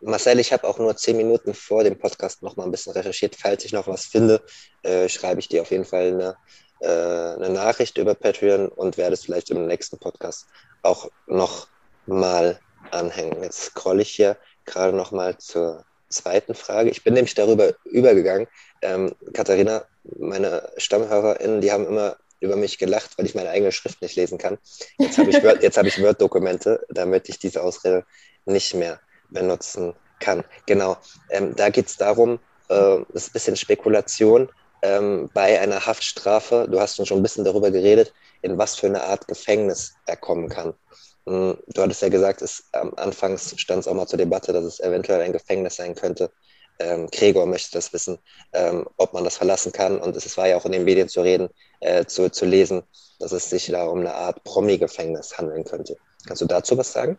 Marcel, 0.00 0.38
ich 0.38 0.52
habe 0.52 0.66
auch 0.66 0.78
nur 0.78 0.96
zehn 0.96 1.16
Minuten 1.16 1.54
vor 1.54 1.82
dem 1.84 1.98
Podcast 1.98 2.42
noch 2.42 2.56
mal 2.56 2.64
ein 2.64 2.70
bisschen 2.70 2.92
recherchiert. 2.92 3.36
Falls 3.36 3.64
ich 3.64 3.72
noch 3.72 3.86
was 3.86 4.04
finde, 4.04 4.42
äh, 4.82 5.08
schreibe 5.08 5.40
ich 5.40 5.48
dir 5.48 5.62
auf 5.62 5.70
jeden 5.70 5.84
Fall 5.84 6.08
eine, 6.08 6.36
äh, 6.80 7.36
eine 7.36 7.50
Nachricht 7.50 7.96
über 7.98 8.14
Patreon 8.14 8.68
und 8.68 8.98
werde 8.98 9.14
es 9.14 9.24
vielleicht 9.24 9.50
im 9.50 9.66
nächsten 9.66 9.98
Podcast 9.98 10.46
auch 10.82 11.10
noch 11.26 11.68
mal 12.06 12.58
anhängen. 12.90 13.42
Jetzt 13.42 13.64
scrolle 13.64 14.02
ich 14.02 14.10
hier 14.10 14.36
gerade 14.64 14.96
noch 14.96 15.12
mal 15.12 15.36
zur 15.38 15.84
zweiten 16.08 16.54
Frage. 16.54 16.90
Ich 16.90 17.02
bin 17.02 17.14
nämlich 17.14 17.34
darüber 17.34 17.72
übergegangen. 17.84 18.46
Ähm, 18.82 19.14
Katharina, 19.32 19.84
meine 20.18 20.70
StammhörerInnen, 20.76 21.60
die 21.60 21.72
haben 21.72 21.86
immer 21.86 22.16
über 22.40 22.56
mich 22.56 22.78
gelacht, 22.78 23.16
weil 23.16 23.26
ich 23.26 23.34
meine 23.34 23.50
eigene 23.50 23.72
Schrift 23.72 24.02
nicht 24.02 24.16
lesen 24.16 24.38
kann. 24.38 24.58
Jetzt 24.98 25.18
habe 25.18 25.30
ich, 25.30 25.42
Word, 25.42 25.62
hab 25.76 25.86
ich 25.86 26.02
Word-Dokumente, 26.02 26.84
damit 26.88 27.28
ich 27.28 27.38
diese 27.38 27.62
Ausrede 27.62 28.04
nicht 28.44 28.74
mehr 28.74 29.00
benutzen 29.30 29.94
kann. 30.20 30.44
Genau, 30.66 30.96
ähm, 31.30 31.54
da 31.56 31.70
geht 31.70 31.86
es 31.86 31.96
darum, 31.96 32.38
äh, 32.68 32.98
das 33.12 33.24
ist 33.24 33.30
ein 33.30 33.32
bisschen 33.32 33.56
Spekulation 33.56 34.50
ähm, 34.82 35.30
bei 35.34 35.60
einer 35.60 35.86
Haftstrafe. 35.86 36.66
Du 36.70 36.80
hast 36.80 37.04
schon 37.06 37.18
ein 37.18 37.22
bisschen 37.22 37.44
darüber 37.44 37.70
geredet, 37.70 38.12
in 38.42 38.58
was 38.58 38.76
für 38.76 38.86
eine 38.86 39.04
Art 39.04 39.26
Gefängnis 39.28 39.94
er 40.06 40.16
kommen 40.16 40.48
kann. 40.48 40.74
Hm, 41.26 41.58
du 41.66 41.82
hattest 41.82 42.02
ja 42.02 42.08
gesagt, 42.08 42.42
es, 42.42 42.64
ähm, 42.72 42.92
anfangs 42.96 43.54
stand 43.58 43.80
es 43.80 43.88
auch 43.88 43.94
mal 43.94 44.06
zur 44.06 44.18
Debatte, 44.18 44.52
dass 44.52 44.64
es 44.64 44.80
eventuell 44.80 45.20
ein 45.22 45.32
Gefängnis 45.32 45.76
sein 45.76 45.94
könnte 45.94 46.30
ähm, 46.78 47.08
Gregor 47.10 47.46
möchte 47.46 47.72
das 47.72 47.92
wissen, 47.92 48.18
ähm, 48.52 48.86
ob 48.96 49.12
man 49.12 49.24
das 49.24 49.36
verlassen 49.36 49.72
kann. 49.72 49.98
Und 49.98 50.16
es 50.16 50.36
war 50.36 50.48
ja 50.48 50.56
auch 50.56 50.64
in 50.64 50.72
den 50.72 50.84
Medien 50.84 51.08
zu 51.08 51.22
reden, 51.22 51.48
äh, 51.80 52.04
zu, 52.04 52.30
zu 52.30 52.44
lesen, 52.44 52.82
dass 53.18 53.32
es 53.32 53.50
sich 53.50 53.66
da 53.66 53.84
um 53.86 54.00
eine 54.00 54.14
Art 54.14 54.44
Promi-Gefängnis 54.44 55.38
handeln 55.38 55.64
könnte. 55.64 55.96
Kannst 56.26 56.42
du 56.42 56.46
dazu 56.46 56.76
was 56.76 56.92
sagen? 56.92 57.18